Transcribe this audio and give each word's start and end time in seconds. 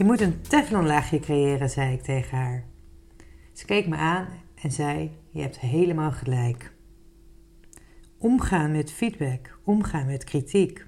Je 0.00 0.06
moet 0.06 0.20
een 0.20 0.40
teflonlaagje 0.40 1.20
creëren, 1.20 1.70
zei 1.70 1.92
ik 1.92 2.02
tegen 2.02 2.38
haar. 2.38 2.64
Ze 3.52 3.64
keek 3.64 3.88
me 3.88 3.96
aan 3.96 4.28
en 4.54 4.70
zei: 4.70 5.10
Je 5.30 5.40
hebt 5.40 5.58
helemaal 5.58 6.12
gelijk. 6.12 6.72
Omgaan 8.18 8.72
met 8.72 8.92
feedback, 8.92 9.58
omgaan 9.64 10.06
met 10.06 10.24
kritiek. 10.24 10.86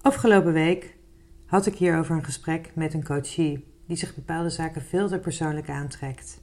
Afgelopen 0.00 0.52
week 0.52 0.96
had 1.46 1.66
ik 1.66 1.74
hierover 1.74 2.16
een 2.16 2.24
gesprek 2.24 2.70
met 2.74 2.94
een 2.94 3.04
coachie 3.04 3.64
die 3.86 3.96
zich 3.96 4.14
bepaalde 4.14 4.50
zaken 4.50 4.82
veel 4.82 5.08
te 5.08 5.18
persoonlijk 5.18 5.68
aantrekt. 5.68 6.42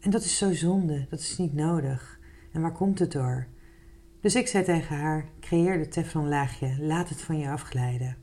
En 0.00 0.10
dat 0.10 0.24
is 0.24 0.38
zo 0.38 0.52
zonde, 0.52 1.06
dat 1.10 1.20
is 1.20 1.38
niet 1.38 1.54
nodig. 1.54 2.18
En 2.52 2.60
waar 2.60 2.72
komt 2.72 2.98
het 2.98 3.12
door? 3.12 3.46
Dus 4.20 4.34
ik 4.34 4.46
zei 4.46 4.64
tegen 4.64 4.96
haar: 4.96 5.28
creëer 5.40 5.78
de 5.78 5.88
teflonlaagje, 5.88 6.76
laat 6.80 7.08
het 7.08 7.22
van 7.22 7.38
je 7.38 7.50
afglijden. 7.50 8.21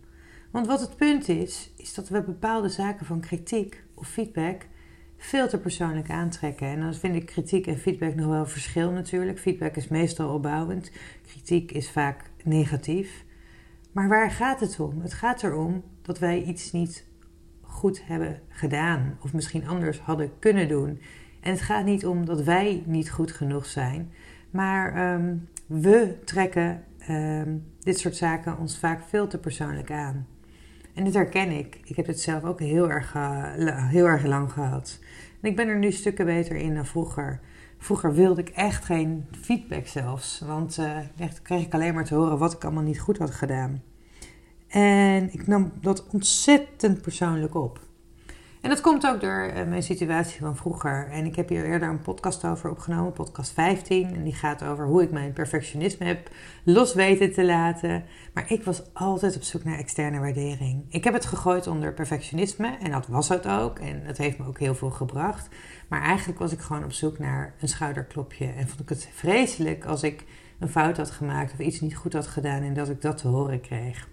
Want 0.51 0.67
wat 0.67 0.79
het 0.79 0.95
punt 0.95 1.27
is, 1.27 1.73
is 1.77 1.93
dat 1.93 2.09
we 2.09 2.21
bepaalde 2.21 2.69
zaken 2.69 3.05
van 3.05 3.19
kritiek 3.19 3.83
of 3.93 4.07
feedback 4.07 4.67
veel 5.17 5.47
te 5.47 5.59
persoonlijk 5.59 6.09
aantrekken. 6.09 6.67
En 6.67 6.79
dan 6.79 6.93
vind 6.93 7.15
ik 7.15 7.25
kritiek 7.25 7.67
en 7.67 7.77
feedback 7.77 8.15
nog 8.15 8.27
wel 8.27 8.45
verschil 8.45 8.91
natuurlijk. 8.91 9.39
Feedback 9.39 9.75
is 9.75 9.87
meestal 9.87 10.33
opbouwend, 10.33 10.91
kritiek 11.27 11.71
is 11.71 11.91
vaak 11.91 12.29
negatief. 12.43 13.23
Maar 13.91 14.07
waar 14.07 14.31
gaat 14.31 14.59
het 14.59 14.79
om? 14.79 15.01
Het 15.01 15.13
gaat 15.13 15.43
erom 15.43 15.83
dat 16.01 16.19
wij 16.19 16.43
iets 16.43 16.71
niet 16.71 17.05
goed 17.61 18.05
hebben 18.05 18.41
gedaan 18.49 19.17
of 19.21 19.33
misschien 19.33 19.67
anders 19.67 19.99
hadden 19.99 20.31
kunnen 20.39 20.67
doen. 20.67 20.99
En 21.39 21.51
het 21.51 21.61
gaat 21.61 21.85
niet 21.85 22.05
om 22.05 22.25
dat 22.25 22.43
wij 22.43 22.83
niet 22.85 23.11
goed 23.11 23.31
genoeg 23.31 23.65
zijn, 23.65 24.11
maar 24.49 25.13
um, 25.13 25.47
we 25.65 26.17
trekken 26.25 26.83
um, 27.09 27.65
dit 27.79 27.99
soort 27.99 28.15
zaken 28.15 28.57
ons 28.57 28.77
vaak 28.77 29.03
veel 29.07 29.27
te 29.27 29.37
persoonlijk 29.37 29.91
aan. 29.91 30.27
En 30.99 31.05
dit 31.05 31.13
herken 31.13 31.51
ik. 31.51 31.79
Ik 31.83 31.95
heb 31.95 32.07
het 32.07 32.21
zelf 32.21 32.43
ook 32.43 32.59
heel 32.59 32.89
erg, 32.89 33.15
uh, 33.15 33.89
heel 33.89 34.05
erg 34.05 34.25
lang 34.25 34.51
gehad. 34.51 34.99
En 35.41 35.49
ik 35.49 35.55
ben 35.55 35.67
er 35.67 35.77
nu 35.77 35.91
stukken 35.91 36.25
beter 36.25 36.55
in 36.55 36.75
dan 36.75 36.85
vroeger. 36.85 37.39
Vroeger 37.77 38.13
wilde 38.13 38.41
ik 38.41 38.49
echt 38.49 38.85
geen 38.85 39.25
feedback 39.41 39.87
zelfs. 39.87 40.39
Want 40.39 40.77
uh, 40.77 40.97
kreeg 41.41 41.65
ik 41.65 41.73
alleen 41.73 41.93
maar 41.93 42.05
te 42.05 42.15
horen 42.15 42.37
wat 42.37 42.53
ik 42.53 42.63
allemaal 42.63 42.83
niet 42.83 42.99
goed 42.99 43.17
had 43.17 43.31
gedaan. 43.31 43.83
En 44.67 45.33
ik 45.33 45.47
nam 45.47 45.71
dat 45.81 46.07
ontzettend 46.07 47.01
persoonlijk 47.01 47.55
op. 47.55 47.79
En 48.61 48.69
dat 48.69 48.81
komt 48.81 49.07
ook 49.07 49.21
door 49.21 49.51
uh, 49.55 49.67
mijn 49.67 49.83
situatie 49.83 50.39
van 50.39 50.55
vroeger. 50.55 51.07
En 51.11 51.25
ik 51.25 51.35
heb 51.35 51.49
hier 51.49 51.65
eerder 51.65 51.89
een 51.89 52.01
podcast 52.01 52.45
over 52.45 52.69
opgenomen, 52.69 53.13
podcast 53.13 53.51
15. 53.51 54.15
En 54.15 54.23
die 54.23 54.33
gaat 54.33 54.63
over 54.63 54.85
hoe 54.85 55.03
ik 55.03 55.11
mijn 55.11 55.33
perfectionisme 55.33 56.05
heb 56.05 56.29
los 56.63 56.93
weten 56.93 57.33
te 57.33 57.45
laten. 57.45 58.03
Maar 58.33 58.51
ik 58.51 58.63
was 58.63 58.81
altijd 58.93 59.35
op 59.35 59.41
zoek 59.41 59.63
naar 59.63 59.77
externe 59.77 60.19
waardering. 60.19 60.85
Ik 60.89 61.03
heb 61.03 61.13
het 61.13 61.25
gegooid 61.25 61.67
onder 61.67 61.93
perfectionisme 61.93 62.77
en 62.81 62.91
dat 62.91 63.07
was 63.07 63.29
het 63.29 63.47
ook. 63.47 63.79
En 63.79 64.01
het 64.03 64.17
heeft 64.17 64.37
me 64.37 64.47
ook 64.47 64.59
heel 64.59 64.75
veel 64.75 64.91
gebracht. 64.91 65.47
Maar 65.89 66.01
eigenlijk 66.01 66.39
was 66.39 66.51
ik 66.51 66.59
gewoon 66.59 66.83
op 66.83 66.91
zoek 66.91 67.19
naar 67.19 67.53
een 67.59 67.67
schouderklopje. 67.67 68.45
En 68.45 68.67
vond 68.67 68.79
ik 68.79 68.89
het 68.89 69.09
vreselijk 69.13 69.85
als 69.85 70.03
ik 70.03 70.25
een 70.59 70.69
fout 70.69 70.97
had 70.97 71.11
gemaakt 71.11 71.53
of 71.53 71.59
iets 71.59 71.79
niet 71.79 71.95
goed 71.95 72.13
had 72.13 72.27
gedaan 72.27 72.61
en 72.61 72.73
dat 72.73 72.89
ik 72.89 73.01
dat 73.01 73.17
te 73.17 73.27
horen 73.27 73.61
kreeg. 73.61 74.07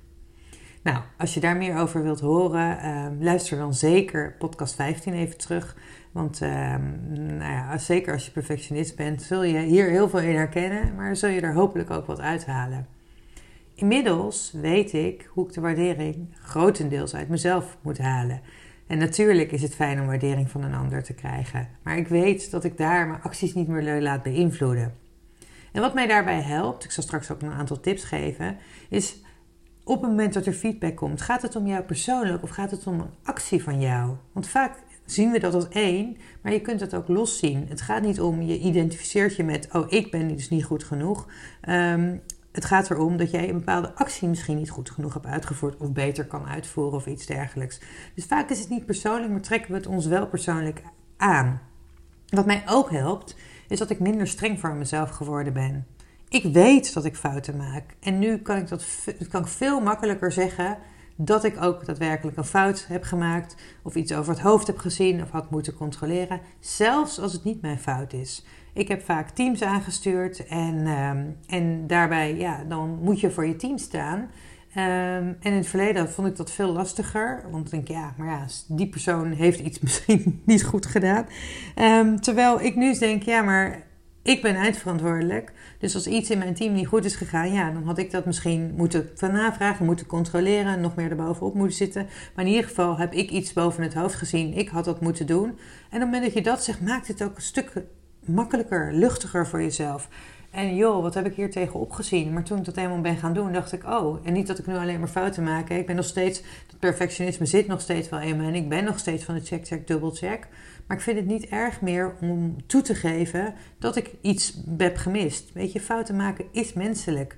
Nou, 0.86 0.98
als 1.18 1.34
je 1.34 1.40
daar 1.40 1.56
meer 1.56 1.78
over 1.78 2.02
wilt 2.02 2.20
horen, 2.20 2.78
uh, 2.84 3.06
luister 3.24 3.58
dan 3.58 3.74
zeker 3.74 4.34
podcast 4.38 4.74
15 4.74 5.12
even 5.12 5.38
terug. 5.38 5.76
Want 6.12 6.40
uh, 6.42 6.74
nou 7.08 7.52
ja, 7.52 7.78
zeker 7.78 8.12
als 8.12 8.24
je 8.24 8.30
perfectionist 8.30 8.96
bent, 8.96 9.22
zul 9.22 9.42
je 9.42 9.58
hier 9.58 9.88
heel 9.88 10.08
veel 10.08 10.20
in 10.20 10.34
herkennen, 10.34 10.94
maar 10.94 11.16
zul 11.16 11.28
je 11.28 11.40
er 11.40 11.54
hopelijk 11.54 11.90
ook 11.90 12.06
wat 12.06 12.20
uithalen. 12.20 12.86
Inmiddels 13.74 14.52
weet 14.52 14.92
ik 14.92 15.30
hoe 15.32 15.46
ik 15.46 15.52
de 15.52 15.60
waardering 15.60 16.36
grotendeels 16.42 17.14
uit 17.14 17.28
mezelf 17.28 17.76
moet 17.82 17.98
halen. 17.98 18.40
En 18.86 18.98
natuurlijk 18.98 19.52
is 19.52 19.62
het 19.62 19.74
fijn 19.74 20.00
om 20.00 20.06
waardering 20.06 20.50
van 20.50 20.62
een 20.62 20.74
ander 20.74 21.02
te 21.02 21.14
krijgen, 21.14 21.68
maar 21.82 21.96
ik 21.96 22.08
weet 22.08 22.50
dat 22.50 22.64
ik 22.64 22.76
daar 22.76 23.06
mijn 23.06 23.22
acties 23.22 23.54
niet 23.54 23.68
meer 23.68 24.02
laat 24.02 24.22
beïnvloeden. 24.22 24.94
En 25.72 25.80
wat 25.80 25.94
mij 25.94 26.06
daarbij 26.06 26.42
helpt, 26.42 26.84
ik 26.84 26.90
zal 26.90 27.02
straks 27.02 27.30
ook 27.30 27.42
een 27.42 27.52
aantal 27.52 27.80
tips 27.80 28.04
geven, 28.04 28.56
is 28.88 29.24
op 29.88 30.00
het 30.00 30.10
moment 30.10 30.34
dat 30.34 30.46
er 30.46 30.52
feedback 30.52 30.96
komt, 30.96 31.20
gaat 31.20 31.42
het 31.42 31.56
om 31.56 31.66
jou 31.66 31.82
persoonlijk 31.82 32.42
of 32.42 32.50
gaat 32.50 32.70
het 32.70 32.86
om 32.86 33.00
een 33.00 33.10
actie 33.22 33.62
van 33.62 33.80
jou? 33.80 34.16
Want 34.32 34.48
vaak 34.48 34.78
zien 35.04 35.30
we 35.30 35.38
dat 35.38 35.54
als 35.54 35.68
één, 35.68 36.16
maar 36.42 36.52
je 36.52 36.60
kunt 36.60 36.80
het 36.80 36.94
ook 36.94 37.08
los 37.08 37.38
zien. 37.38 37.66
Het 37.68 37.80
gaat 37.80 38.02
niet 38.02 38.20
om 38.20 38.42
je 38.42 38.58
identificeert 38.58 39.36
je 39.36 39.44
met, 39.44 39.68
oh 39.72 39.86
ik 39.88 40.10
ben 40.10 40.28
dus 40.28 40.50
niet 40.50 40.64
goed 40.64 40.84
genoeg. 40.84 41.26
Um, 41.68 42.22
het 42.52 42.64
gaat 42.64 42.90
erom 42.90 43.16
dat 43.16 43.30
jij 43.30 43.48
een 43.48 43.58
bepaalde 43.58 43.94
actie 43.94 44.28
misschien 44.28 44.56
niet 44.56 44.70
goed 44.70 44.90
genoeg 44.90 45.14
hebt 45.14 45.26
uitgevoerd 45.26 45.76
of 45.76 45.92
beter 45.92 46.26
kan 46.26 46.46
uitvoeren 46.46 46.94
of 46.94 47.06
iets 47.06 47.26
dergelijks. 47.26 47.80
Dus 48.14 48.24
vaak 48.24 48.50
is 48.50 48.58
het 48.58 48.68
niet 48.68 48.86
persoonlijk, 48.86 49.30
maar 49.30 49.40
trekken 49.40 49.70
we 49.70 49.76
het 49.76 49.86
ons 49.86 50.06
wel 50.06 50.26
persoonlijk 50.26 50.82
aan. 51.16 51.60
Wat 52.26 52.46
mij 52.46 52.62
ook 52.66 52.90
helpt, 52.90 53.36
is 53.68 53.78
dat 53.78 53.90
ik 53.90 54.00
minder 54.00 54.26
streng 54.26 54.60
voor 54.60 54.74
mezelf 54.74 55.10
geworden 55.10 55.52
ben. 55.52 55.86
Ik 56.28 56.42
weet 56.42 56.94
dat 56.94 57.04
ik 57.04 57.16
fouten 57.16 57.56
maak. 57.56 57.96
En 58.00 58.18
nu 58.18 58.38
kan 58.38 58.56
ik 58.56 58.68
dat 58.68 58.84
kan 59.30 59.40
ik 59.40 59.48
veel 59.48 59.80
makkelijker 59.80 60.32
zeggen 60.32 60.78
dat 61.16 61.44
ik 61.44 61.62
ook 61.62 61.86
daadwerkelijk 61.86 62.36
een 62.36 62.44
fout 62.44 62.84
heb 62.88 63.02
gemaakt. 63.02 63.56
Of 63.82 63.94
iets 63.94 64.12
over 64.12 64.32
het 64.32 64.42
hoofd 64.42 64.66
heb 64.66 64.78
gezien 64.78 65.22
of 65.22 65.30
had 65.30 65.50
moeten 65.50 65.74
controleren. 65.74 66.40
Zelfs 66.60 67.20
als 67.20 67.32
het 67.32 67.44
niet 67.44 67.62
mijn 67.62 67.78
fout 67.78 68.12
is. 68.12 68.44
Ik 68.72 68.88
heb 68.88 69.04
vaak 69.04 69.30
teams 69.30 69.62
aangestuurd 69.62 70.46
en, 70.46 70.86
um, 70.86 71.36
en 71.46 71.86
daarbij, 71.86 72.36
ja, 72.36 72.64
dan 72.68 72.98
moet 73.02 73.20
je 73.20 73.30
voor 73.30 73.46
je 73.46 73.56
team 73.56 73.78
staan. 73.78 74.18
Um, 74.18 74.82
en 74.82 75.36
in 75.40 75.52
het 75.52 75.66
verleden 75.66 76.10
vond 76.10 76.28
ik 76.28 76.36
dat 76.36 76.50
veel 76.50 76.72
lastiger. 76.72 77.42
Want 77.50 77.64
ik 77.64 77.70
denk, 77.70 77.88
ja, 77.88 78.14
maar 78.16 78.26
ja, 78.26 78.46
die 78.68 78.88
persoon 78.88 79.32
heeft 79.32 79.60
iets 79.60 79.78
misschien 79.86 80.42
niet 80.44 80.64
goed 80.64 80.86
gedaan. 80.86 81.26
Um, 81.76 82.20
terwijl 82.20 82.60
ik 82.60 82.76
nu 82.76 82.98
denk, 82.98 83.22
ja, 83.22 83.42
maar 83.42 83.85
ik 84.26 84.42
ben 84.42 84.54
eindverantwoordelijk. 84.54 85.52
Dus 85.78 85.94
als 85.94 86.06
iets 86.06 86.30
in 86.30 86.38
mijn 86.38 86.54
team 86.54 86.72
niet 86.72 86.86
goed 86.86 87.04
is 87.04 87.16
gegaan, 87.16 87.52
ja, 87.52 87.70
dan 87.70 87.82
had 87.82 87.98
ik 87.98 88.10
dat 88.10 88.26
misschien 88.26 88.72
moeten 88.76 89.10
navragen, 89.20 89.84
moeten 89.84 90.06
controleren, 90.06 90.80
nog 90.80 90.94
meer 90.94 91.10
erbovenop 91.10 91.54
moeten 91.54 91.76
zitten. 91.76 92.06
Maar 92.34 92.44
in 92.44 92.50
ieder 92.50 92.68
geval 92.68 92.96
heb 92.96 93.12
ik 93.12 93.30
iets 93.30 93.52
boven 93.52 93.82
het 93.82 93.94
hoofd 93.94 94.14
gezien. 94.14 94.54
Ik 94.54 94.68
had 94.68 94.84
dat 94.84 95.00
moeten 95.00 95.26
doen. 95.26 95.44
En 95.44 95.52
op 95.52 95.58
het 95.90 96.00
moment 96.00 96.22
dat 96.24 96.32
je 96.32 96.42
dat 96.42 96.64
zegt, 96.64 96.80
maakt 96.80 97.08
het 97.08 97.22
ook 97.22 97.36
een 97.36 97.42
stuk 97.42 97.72
makkelijker, 98.24 98.92
luchtiger 98.92 99.46
voor 99.46 99.62
jezelf. 99.62 100.08
En 100.50 100.74
joh, 100.74 101.02
wat 101.02 101.14
heb 101.14 101.26
ik 101.26 101.34
hier 101.34 101.50
tegen 101.50 101.80
opgezien? 101.80 102.32
Maar 102.32 102.42
toen 102.42 102.58
ik 102.58 102.64
dat 102.64 102.76
eenmaal 102.76 103.00
ben 103.00 103.16
gaan 103.16 103.32
doen, 103.32 103.52
dacht 103.52 103.72
ik, 103.72 103.84
oh, 103.84 104.26
en 104.26 104.32
niet 104.32 104.46
dat 104.46 104.58
ik 104.58 104.66
nu 104.66 104.76
alleen 104.76 104.98
maar 104.98 105.08
fouten 105.08 105.42
maak. 105.42 105.70
Ik 105.70 105.86
ben 105.86 105.96
nog 105.96 106.04
steeds, 106.04 106.42
dat 106.66 106.78
perfectionisme 106.78 107.46
zit 107.46 107.66
nog 107.66 107.80
steeds 107.80 108.08
wel 108.08 108.20
in 108.20 108.36
me. 108.36 108.46
En 108.46 108.54
ik 108.54 108.68
ben 108.68 108.84
nog 108.84 108.98
steeds 108.98 109.24
van 109.24 109.34
de 109.34 109.40
check, 109.40 109.66
check, 109.66 109.86
double 109.86 110.10
check. 110.10 110.48
Maar 110.86 110.96
ik 110.96 111.02
vind 111.02 111.16
het 111.18 111.26
niet 111.26 111.46
erg 111.46 111.80
meer 111.80 112.14
om 112.20 112.66
toe 112.66 112.82
te 112.82 112.94
geven 112.94 113.54
dat 113.78 113.96
ik 113.96 114.14
iets 114.20 114.60
heb 114.76 114.96
gemist. 114.96 115.52
Weet 115.52 115.72
je, 115.72 115.80
fouten 115.80 116.16
maken 116.16 116.44
is 116.52 116.72
menselijk. 116.72 117.36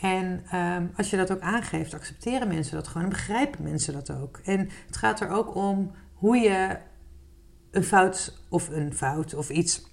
En 0.00 0.44
um, 0.54 0.90
als 0.96 1.10
je 1.10 1.16
dat 1.16 1.32
ook 1.32 1.40
aangeeft, 1.40 1.94
accepteren 1.94 2.48
mensen 2.48 2.74
dat 2.74 2.88
gewoon 2.88 3.02
en 3.02 3.08
begrijpen 3.08 3.62
mensen 3.62 3.92
dat 3.92 4.10
ook. 4.10 4.40
En 4.44 4.68
het 4.86 4.96
gaat 4.96 5.20
er 5.20 5.30
ook 5.30 5.54
om 5.54 5.90
hoe 6.14 6.36
je 6.36 6.76
een 7.70 7.84
fout 7.84 8.42
of 8.48 8.68
een 8.68 8.94
fout 8.94 9.34
of 9.34 9.50
iets 9.50 9.86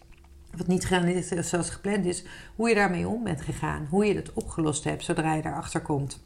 wat 0.58 0.68
niet 0.68 0.86
gegaan 0.86 1.08
is 1.08 1.28
zoals 1.28 1.70
gepland 1.70 2.06
is, 2.06 2.26
hoe 2.56 2.70
je 2.70 2.76
daarmee 2.76 3.08
om 3.08 3.24
bent 3.24 3.42
gegaan. 3.42 3.88
Hoe 3.90 4.06
je 4.06 4.16
het 4.16 4.34
opgelost 4.34 4.84
hebt 4.84 5.04
zodra 5.04 5.34
je 5.34 5.42
daarachter 5.42 5.82
komt. 5.82 6.24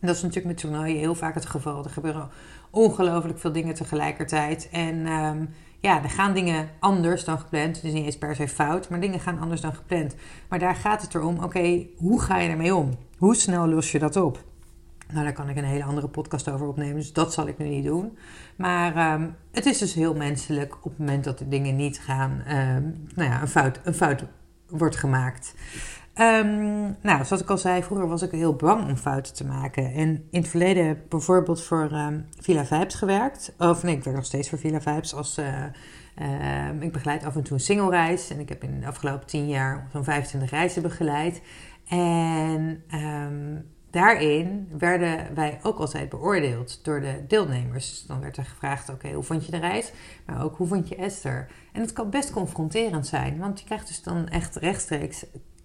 En 0.00 0.06
dat 0.06 0.16
is 0.16 0.22
natuurlijk 0.22 0.54
met 0.54 0.58
toernooien 0.58 0.98
heel 0.98 1.14
vaak 1.14 1.34
het 1.34 1.46
geval. 1.46 1.84
Er 1.84 1.90
gebeuren 1.90 2.28
ongelooflijk 2.70 3.38
veel 3.38 3.52
dingen 3.52 3.74
tegelijkertijd. 3.74 4.68
En 4.72 5.06
um, 5.06 5.48
ja, 5.84 6.02
er 6.02 6.10
gaan 6.10 6.34
dingen 6.34 6.68
anders 6.78 7.24
dan 7.24 7.38
gepland. 7.38 7.76
Het 7.76 7.84
is 7.84 7.92
niet 7.92 8.04
eens 8.04 8.18
per 8.18 8.34
se 8.34 8.48
fout, 8.48 8.88
maar 8.88 9.00
dingen 9.00 9.20
gaan 9.20 9.38
anders 9.38 9.60
dan 9.60 9.74
gepland. 9.74 10.14
Maar 10.48 10.58
daar 10.58 10.74
gaat 10.74 11.02
het 11.02 11.14
erom, 11.14 11.38
oké, 11.38 11.86
hoe 11.96 12.20
ga 12.20 12.38
je 12.38 12.48
ermee 12.48 12.74
om? 12.74 12.90
Hoe 13.18 13.34
snel 13.34 13.68
los 13.68 13.92
je 13.92 13.98
dat 13.98 14.16
op? 14.16 14.44
Nou, 15.12 15.24
daar 15.24 15.32
kan 15.32 15.48
ik 15.48 15.56
een 15.56 15.64
hele 15.64 15.84
andere 15.84 16.08
podcast 16.08 16.50
over 16.50 16.66
opnemen, 16.66 16.94
dus 16.94 17.12
dat 17.12 17.32
zal 17.32 17.46
ik 17.46 17.58
nu 17.58 17.68
niet 17.68 17.84
doen. 17.84 18.18
Maar 18.56 19.14
um, 19.14 19.36
het 19.50 19.66
is 19.66 19.78
dus 19.78 19.94
heel 19.94 20.14
menselijk 20.14 20.74
op 20.76 20.90
het 20.90 20.98
moment 20.98 21.24
dat 21.24 21.38
de 21.38 21.48
dingen 21.48 21.76
niet 21.76 21.98
gaan, 21.98 22.30
um, 22.30 23.06
nou 23.14 23.30
ja, 23.30 23.40
een 23.40 23.48
fout, 23.48 23.80
een 23.84 23.94
fout 23.94 24.24
wordt 24.68 24.96
gemaakt. 24.96 25.54
Ehm, 26.14 26.82
nou, 27.00 27.24
zoals 27.24 27.42
ik 27.42 27.50
al 27.50 27.58
zei, 27.58 27.82
vroeger 27.82 28.08
was 28.08 28.22
ik 28.22 28.30
heel 28.30 28.54
bang 28.54 28.88
om 28.88 28.96
fouten 28.96 29.34
te 29.34 29.46
maken. 29.46 29.92
En 29.92 30.08
in 30.30 30.40
het 30.40 30.48
verleden 30.48 30.86
heb 30.86 30.96
ik 30.96 31.08
bijvoorbeeld 31.08 31.62
voor 31.62 31.92
um, 31.92 32.26
Villa 32.40 32.64
Vibes 32.64 32.94
gewerkt. 32.94 33.54
Of 33.58 33.82
nee, 33.82 33.96
ik 33.96 34.04
werk 34.04 34.16
nog 34.16 34.24
steeds 34.24 34.48
voor 34.48 34.58
Villa 34.58 34.80
Vibes. 34.80 35.14
Als, 35.14 35.38
uh, 35.38 35.64
uh, 36.20 36.82
ik 36.82 36.92
begeleid 36.92 37.24
af 37.24 37.36
en 37.36 37.42
toe 37.42 37.52
een 37.52 37.62
single 37.62 37.90
reis. 37.90 38.30
En 38.30 38.40
ik 38.40 38.48
heb 38.48 38.62
in 38.62 38.80
de 38.80 38.86
afgelopen 38.86 39.26
tien 39.26 39.48
jaar 39.48 39.88
zo'n 39.92 40.04
25 40.04 40.50
reizen 40.50 40.82
begeleid. 40.82 41.42
En 41.88 42.82
daarin 43.90 44.68
werden 44.78 45.34
wij 45.34 45.58
ook 45.62 45.78
altijd 45.78 46.08
beoordeeld 46.08 46.84
door 46.84 47.00
de 47.00 47.24
deelnemers. 47.28 47.90
Dus 47.90 48.06
dan 48.06 48.20
werd 48.20 48.36
er 48.36 48.44
gevraagd: 48.44 48.88
oké, 48.88 49.12
hoe 49.12 49.22
vond 49.22 49.46
je 49.46 49.50
de 49.50 49.58
reis? 49.58 49.92
Maar 50.26 50.44
ook 50.44 50.56
hoe 50.56 50.66
vond 50.66 50.88
je 50.88 50.96
Esther? 50.96 51.46
En 51.72 51.80
het 51.80 51.92
kan 51.92 52.10
best 52.10 52.30
confronterend 52.30 53.06
zijn, 53.06 53.38
want 53.38 53.60
je 53.60 53.66
krijgt 53.66 53.86
dus 53.86 54.02
dan 54.02 54.28
echt 54.28 54.56
rechtstreeks 54.56 55.24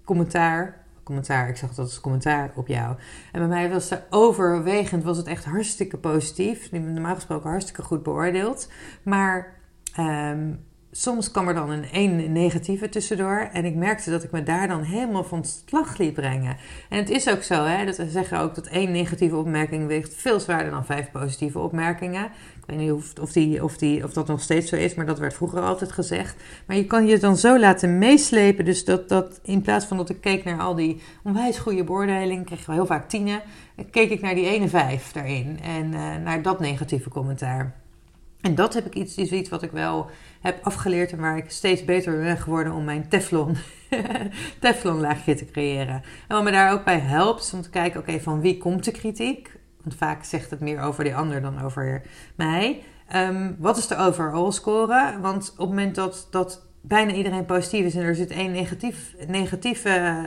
commentaar. 0.10 0.78
Commentaar, 1.04 1.50
ik 1.50 1.58
zag 1.58 1.70
dat 1.70 1.86
als 1.86 2.00
commentaar 2.00 2.52
op 2.56 2.68
jou. 2.68 2.96
En 3.32 3.40
bij 3.40 3.48
mij 3.48 3.70
was 3.70 3.90
het 3.90 4.04
overwegend, 4.10 5.04
was 5.04 5.18
het 5.18 5.28
echt 5.28 5.46
hartstikke 5.46 5.98
positief. 5.98 6.72
Normaal 6.72 7.16
gesproken 7.16 7.50
hartstikke 7.50 7.82
goed 7.82 8.04
beoordeeld. 8.04 8.70
Maar 9.04 9.56
um, 10.00 10.66
soms 11.00 11.32
kwam 11.32 11.48
er 11.48 11.54
dan 11.54 11.70
een 11.70 11.92
één 11.92 12.32
negatieve 12.32 12.90
tussendoor. 12.90 13.50
En 13.54 13.66
ik 13.66 13.76
merkte 13.76 14.12
dat 14.12 14.24
ik 14.24 14.32
me 14.32 14.44
daar 14.44 14.68
dan 14.68 14.84
helemaal 14.84 15.24
van 15.24 15.46
slag 15.46 15.98
liet 15.98 16.14
brengen. 16.14 16.58
En 16.90 16.98
het 16.98 17.10
is 17.10 17.30
ook 17.30 17.44
zo, 17.44 17.66
hè, 17.66 17.86
dat 17.86 17.96
ze 17.96 18.10
zeggen 18.10 18.40
ook 18.40 18.56
dat 18.56 18.68
één 18.68 18.92
negatieve 18.92 19.36
opmerking 19.36 19.88
weegt 19.88 20.16
veel 20.16 20.40
zwaarder 20.40 20.72
dan 20.72 20.86
vijf 20.86 21.12
positieve 21.12 21.60
opmerkingen. 21.60 22.26
Ik 22.26 22.66
weet 22.66 22.78
niet 22.78 23.20
of, 23.22 23.32
die, 23.32 23.64
of, 23.64 23.78
die, 23.78 24.04
of 24.04 24.14
dat 24.14 24.28
nog 24.28 24.42
steeds 24.42 24.70
zo 24.70 24.76
is, 24.76 24.96
maar 24.96 25.06
dat 25.06 25.20
werd 25.20 25.34
vroeger 25.34 25.62
altijd 25.62 25.92
gezegd. 25.92 26.36
Maar 26.66 26.76
je 26.76 26.86
kan 26.86 27.08
je 27.08 27.20
dan 27.20 27.38
zo 27.38 27.60
laten 27.60 27.98
meeslepen. 27.98 28.66
Dus 28.66 28.86
dat, 28.86 29.10
dat 29.10 29.40
in 29.44 29.62
plaats 29.62 29.86
van 29.86 29.98
dat 29.98 30.10
ik 30.10 30.22
keek 30.22 30.44
naar 30.44 30.60
al 30.60 30.76
die 30.76 31.02
onwijs 31.24 31.58
goede 31.58 31.84
beoordelingen, 31.84 32.46
kreeg 32.46 32.66
wel 32.66 32.76
heel 32.76 32.86
vaak 32.86 33.10
tienen. 33.10 33.42
Keek 33.92 34.10
ik 34.10 34.22
naar 34.22 34.36
die 34.36 34.48
ene 34.48 34.68
vijf 34.68 35.12
daarin 35.12 35.60
en 35.64 35.86
uh, 35.86 36.16
naar 36.24 36.42
dat 36.42 36.60
negatieve 36.60 37.10
commentaar. 37.10 37.88
En 38.42 38.56
dat 38.56 38.74
heb 38.74 38.86
ik 38.86 38.96
iets, 38.96 39.16
is 39.16 39.32
iets 39.32 39.50
wat 39.50 39.64
ik 39.64 39.72
wel 39.72 40.10
heb 40.42 40.60
afgeleerd 40.64 41.12
en 41.12 41.20
waar 41.20 41.38
ik 41.38 41.50
steeds 41.50 41.86
beter 41.86 42.20
ben 42.20 42.38
geworden 42.38 42.74
om 42.74 42.84
mijn 42.84 43.10
Teflon, 43.10 43.56
Teflon 44.60 45.00
laagje 45.00 45.36
te 45.36 45.46
creëren. 45.46 46.02
En 46.28 46.36
wat 46.36 46.44
me 46.44 46.52
daar 46.52 46.72
ook 46.72 46.84
bij 46.84 47.00
helpt, 47.00 47.44
is 47.44 47.54
om 47.54 47.62
te 47.62 47.70
kijken, 47.70 48.00
oké, 48.00 48.20
van 48.20 48.42
wie 48.42 48.58
komt 48.58 48.84
de 48.84 48.92
kritiek? 48.92 49.58
Want 49.84 49.96
vaak 49.96 50.24
zegt 50.24 50.50
het 50.50 50.60
meer 50.60 50.82
over 50.82 51.04
die 51.04 51.16
ander 51.16 51.42
dan 51.42 51.62
over 51.62 52.02
mij. 52.36 52.84
Um, 53.16 53.56
wat 53.60 53.78
is 53.78 53.88
de 53.88 53.98
overall 53.98 54.52
score? 54.52 55.18
Want 55.22 55.52
op 55.52 55.58
het 55.58 55.68
moment 55.68 55.96
dat, 55.96 56.28
dat 56.32 56.66
bijna 56.82 57.14
iedereen 57.14 57.46
positief 57.46 57.86
is 57.86 57.96
en 57.96 58.02
er 58.02 58.16
zit 58.16 58.32
één 58.32 58.52
negatief, 58.52 59.16
negatief 59.28 59.86
uh, 59.86 60.24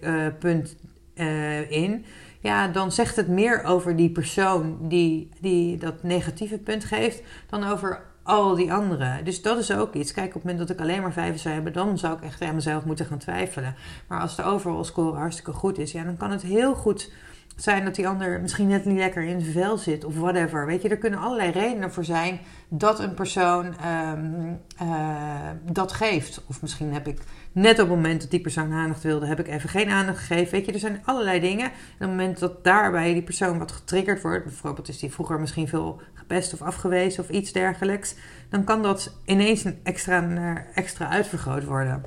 uh, 0.00 0.26
punt 0.38 0.76
uh, 1.14 1.70
in, 1.70 2.04
ja, 2.42 2.68
dan 2.68 2.92
zegt 2.92 3.16
het 3.16 3.28
meer 3.28 3.64
over 3.64 3.96
die 3.96 4.10
persoon 4.10 4.76
die, 4.80 5.28
die 5.40 5.76
dat 5.76 6.02
negatieve 6.02 6.58
punt 6.58 6.84
geeft 6.84 7.22
dan 7.46 7.64
over 7.64 8.02
al 8.22 8.54
die 8.54 8.72
anderen. 8.72 9.24
Dus 9.24 9.42
dat 9.42 9.58
is 9.58 9.72
ook 9.72 9.94
iets. 9.94 10.12
Kijk, 10.12 10.26
op 10.26 10.32
het 10.32 10.42
moment 10.42 10.58
dat 10.58 10.70
ik 10.70 10.80
alleen 10.80 11.00
maar 11.00 11.12
vijven 11.12 11.40
zou 11.40 11.54
hebben, 11.54 11.72
dan 11.72 11.98
zou 11.98 12.16
ik 12.16 12.22
echt 12.22 12.42
aan 12.42 12.54
mezelf 12.54 12.84
moeten 12.84 13.06
gaan 13.06 13.18
twijfelen. 13.18 13.74
Maar 14.08 14.20
als 14.20 14.36
de 14.36 14.42
overall 14.42 14.84
score 14.84 15.16
hartstikke 15.16 15.52
goed 15.52 15.78
is, 15.78 15.92
ja, 15.92 16.04
dan 16.04 16.16
kan 16.16 16.30
het 16.30 16.42
heel 16.42 16.74
goed 16.74 17.12
zijn 17.56 17.84
dat 17.84 17.94
die 17.94 18.08
ander 18.08 18.40
misschien 18.40 18.68
net 18.68 18.84
niet 18.84 18.98
lekker 18.98 19.22
in 19.22 19.40
zijn 19.40 19.52
vel 19.52 19.76
zit 19.76 20.04
of 20.04 20.16
whatever. 20.16 20.66
Weet 20.66 20.82
je, 20.82 20.88
er 20.88 20.98
kunnen 20.98 21.20
allerlei 21.20 21.50
redenen 21.50 21.92
voor 21.92 22.04
zijn 22.04 22.40
dat 22.68 23.00
een 23.00 23.14
persoon 23.14 23.66
um, 23.66 24.60
uh, 24.82 25.50
dat 25.72 25.92
geeft. 25.92 26.44
Of 26.48 26.62
misschien 26.62 26.92
heb 26.92 27.08
ik 27.08 27.18
net 27.52 27.72
op 27.72 27.78
het 27.78 27.96
moment 27.96 28.20
dat 28.20 28.30
die 28.30 28.40
persoon 28.40 28.72
aandacht 28.72 29.02
wilde, 29.02 29.26
heb 29.26 29.40
ik 29.40 29.48
even 29.48 29.68
geen 29.68 29.88
aandacht 29.88 30.18
gegeven. 30.18 30.52
Weet 30.52 30.66
je, 30.66 30.72
er 30.72 30.78
zijn 30.78 31.02
allerlei 31.04 31.40
dingen. 31.40 31.64
En 31.64 31.70
op 31.72 31.98
het 31.98 32.08
moment 32.08 32.38
dat 32.38 32.64
daarbij 32.64 33.12
die 33.12 33.22
persoon 33.22 33.58
wat 33.58 33.72
getriggerd 33.72 34.22
wordt, 34.22 34.44
bijvoorbeeld 34.44 34.88
is 34.88 34.98
die 34.98 35.12
vroeger 35.12 35.40
misschien 35.40 35.68
veel 35.68 36.00
gepest 36.14 36.52
of 36.52 36.62
afgewezen 36.62 37.22
of 37.22 37.28
iets 37.28 37.52
dergelijks, 37.52 38.14
dan 38.48 38.64
kan 38.64 38.82
dat 38.82 39.16
ineens 39.24 39.64
een 39.64 39.78
extra, 39.82 40.64
extra 40.74 41.08
uitvergroot 41.08 41.64
worden. 41.64 42.02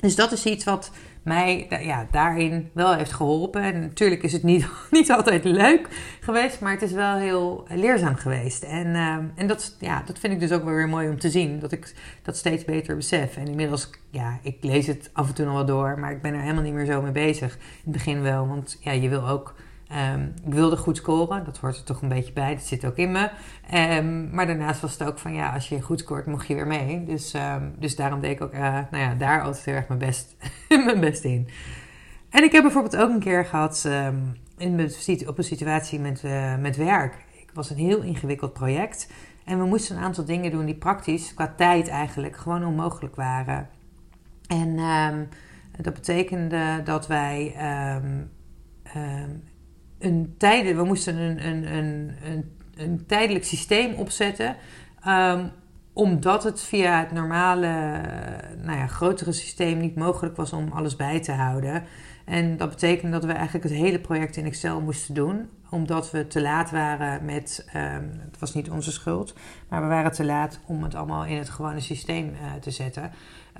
Dus 0.00 0.16
dat 0.16 0.32
is 0.32 0.44
iets 0.44 0.64
wat 0.64 0.90
mij 1.22 1.66
ja, 1.80 2.06
daarin 2.10 2.70
wel 2.72 2.94
heeft 2.94 3.12
geholpen. 3.12 3.62
En 3.62 3.80
natuurlijk 3.80 4.22
is 4.22 4.32
het 4.32 4.42
niet, 4.42 4.66
niet 4.90 5.10
altijd 5.10 5.44
leuk 5.44 5.88
geweest, 6.20 6.60
maar 6.60 6.72
het 6.72 6.82
is 6.82 6.92
wel 6.92 7.16
heel 7.16 7.66
leerzaam 7.68 8.14
geweest. 8.14 8.62
En, 8.62 8.86
uh, 8.86 9.16
en 9.34 9.46
dat, 9.46 9.76
ja, 9.80 10.02
dat 10.06 10.18
vind 10.18 10.32
ik 10.32 10.40
dus 10.40 10.52
ook 10.52 10.64
wel 10.64 10.74
weer 10.74 10.88
mooi 10.88 11.08
om 11.08 11.18
te 11.18 11.30
zien, 11.30 11.58
dat 11.58 11.72
ik 11.72 11.94
dat 12.22 12.36
steeds 12.36 12.64
beter 12.64 12.96
besef. 12.96 13.36
En 13.36 13.46
inmiddels, 13.46 13.90
ja, 14.10 14.38
ik 14.42 14.56
lees 14.60 14.86
het 14.86 15.10
af 15.12 15.28
en 15.28 15.34
toe 15.34 15.44
nog 15.44 15.54
wel 15.54 15.66
door, 15.66 15.98
maar 15.98 16.12
ik 16.12 16.22
ben 16.22 16.34
er 16.34 16.40
helemaal 16.40 16.62
niet 16.62 16.74
meer 16.74 16.86
zo 16.86 17.02
mee 17.02 17.12
bezig. 17.12 17.54
In 17.54 17.60
het 17.82 17.92
begin 17.92 18.22
wel, 18.22 18.48
want 18.48 18.78
ja, 18.80 18.92
je 18.92 19.08
wil 19.08 19.28
ook 19.28 19.54
Um, 20.14 20.34
ik 20.44 20.52
wilde 20.54 20.76
goed 20.76 20.96
scoren, 20.96 21.44
dat 21.44 21.58
hoort 21.58 21.76
er 21.76 21.84
toch 21.84 22.02
een 22.02 22.08
beetje 22.08 22.32
bij, 22.32 22.54
dat 22.54 22.64
zit 22.64 22.84
ook 22.84 22.96
in 22.96 23.12
me. 23.12 23.30
Um, 23.74 24.30
maar 24.30 24.46
daarnaast 24.46 24.80
was 24.80 24.92
het 24.92 25.08
ook 25.08 25.18
van 25.18 25.34
ja, 25.34 25.52
als 25.52 25.68
je 25.68 25.82
goed 25.82 26.00
scoort, 26.00 26.26
mocht 26.26 26.46
je 26.46 26.54
weer 26.54 26.66
mee. 26.66 27.04
Dus, 27.04 27.34
um, 27.34 27.74
dus 27.78 27.96
daarom 27.96 28.20
deed 28.20 28.30
ik 28.30 28.40
ook 28.40 28.54
uh, 28.54 28.60
nou 28.60 28.96
ja, 28.96 29.14
daar 29.14 29.42
altijd 29.42 29.64
heel 29.64 29.74
erg 29.74 29.88
mijn 29.88 30.00
best, 30.00 30.36
mijn 30.84 31.00
best 31.00 31.24
in. 31.24 31.48
En 32.30 32.42
ik 32.42 32.52
heb 32.52 32.62
bijvoorbeeld 32.62 32.96
ook 32.96 33.10
een 33.10 33.20
keer 33.20 33.44
gehad 33.44 33.88
in 34.56 34.90
op 35.26 35.38
een 35.38 35.44
situatie 35.44 36.00
met, 36.00 36.22
uh, 36.24 36.56
met 36.56 36.76
werk. 36.76 37.14
Ik 37.32 37.50
was 37.54 37.70
een 37.70 37.76
heel 37.76 38.02
ingewikkeld 38.02 38.52
project. 38.52 39.08
En 39.44 39.58
we 39.58 39.64
moesten 39.64 39.96
een 39.96 40.02
aantal 40.02 40.24
dingen 40.24 40.50
doen 40.50 40.64
die 40.64 40.74
praktisch, 40.74 41.34
qua 41.34 41.54
tijd 41.56 41.88
eigenlijk, 41.88 42.36
gewoon 42.36 42.64
onmogelijk 42.64 43.16
waren. 43.16 43.68
En 44.46 44.76
dat 45.76 45.94
betekende 45.94 46.80
dat 46.84 47.06
wij 47.06 47.54
een 50.04 50.34
tijden, 50.38 50.76
we 50.76 50.84
moesten 50.84 51.16
een, 51.16 51.46
een, 51.46 51.76
een, 51.76 52.12
een, 52.24 52.58
een 52.76 53.06
tijdelijk 53.06 53.44
systeem 53.44 53.94
opzetten. 53.94 54.56
Um, 55.08 55.50
omdat 55.92 56.44
het 56.44 56.62
via 56.62 56.98
het 56.98 57.12
normale, 57.12 58.00
nou 58.62 58.78
ja, 58.78 58.86
grotere 58.86 59.32
systeem 59.32 59.78
niet 59.78 59.96
mogelijk 59.96 60.36
was 60.36 60.52
om 60.52 60.68
alles 60.72 60.96
bij 60.96 61.20
te 61.20 61.32
houden. 61.32 61.84
En 62.24 62.56
dat 62.56 62.68
betekende 62.68 63.12
dat 63.12 63.24
we 63.24 63.32
eigenlijk 63.32 63.64
het 63.64 63.78
hele 63.78 64.00
project 64.00 64.36
in 64.36 64.44
Excel 64.44 64.80
moesten 64.80 65.14
doen. 65.14 65.48
Omdat 65.70 66.10
we 66.10 66.26
te 66.26 66.42
laat 66.42 66.70
waren 66.70 67.24
met, 67.24 67.66
um, 67.76 68.10
het 68.18 68.38
was 68.38 68.54
niet 68.54 68.70
onze 68.70 68.92
schuld, 68.92 69.34
maar 69.68 69.82
we 69.82 69.88
waren 69.88 70.12
te 70.12 70.24
laat 70.24 70.60
om 70.66 70.82
het 70.82 70.94
allemaal 70.94 71.24
in 71.24 71.36
het 71.36 71.48
gewone 71.48 71.80
systeem 71.80 72.28
uh, 72.28 72.52
te 72.60 72.70
zetten. 72.70 73.10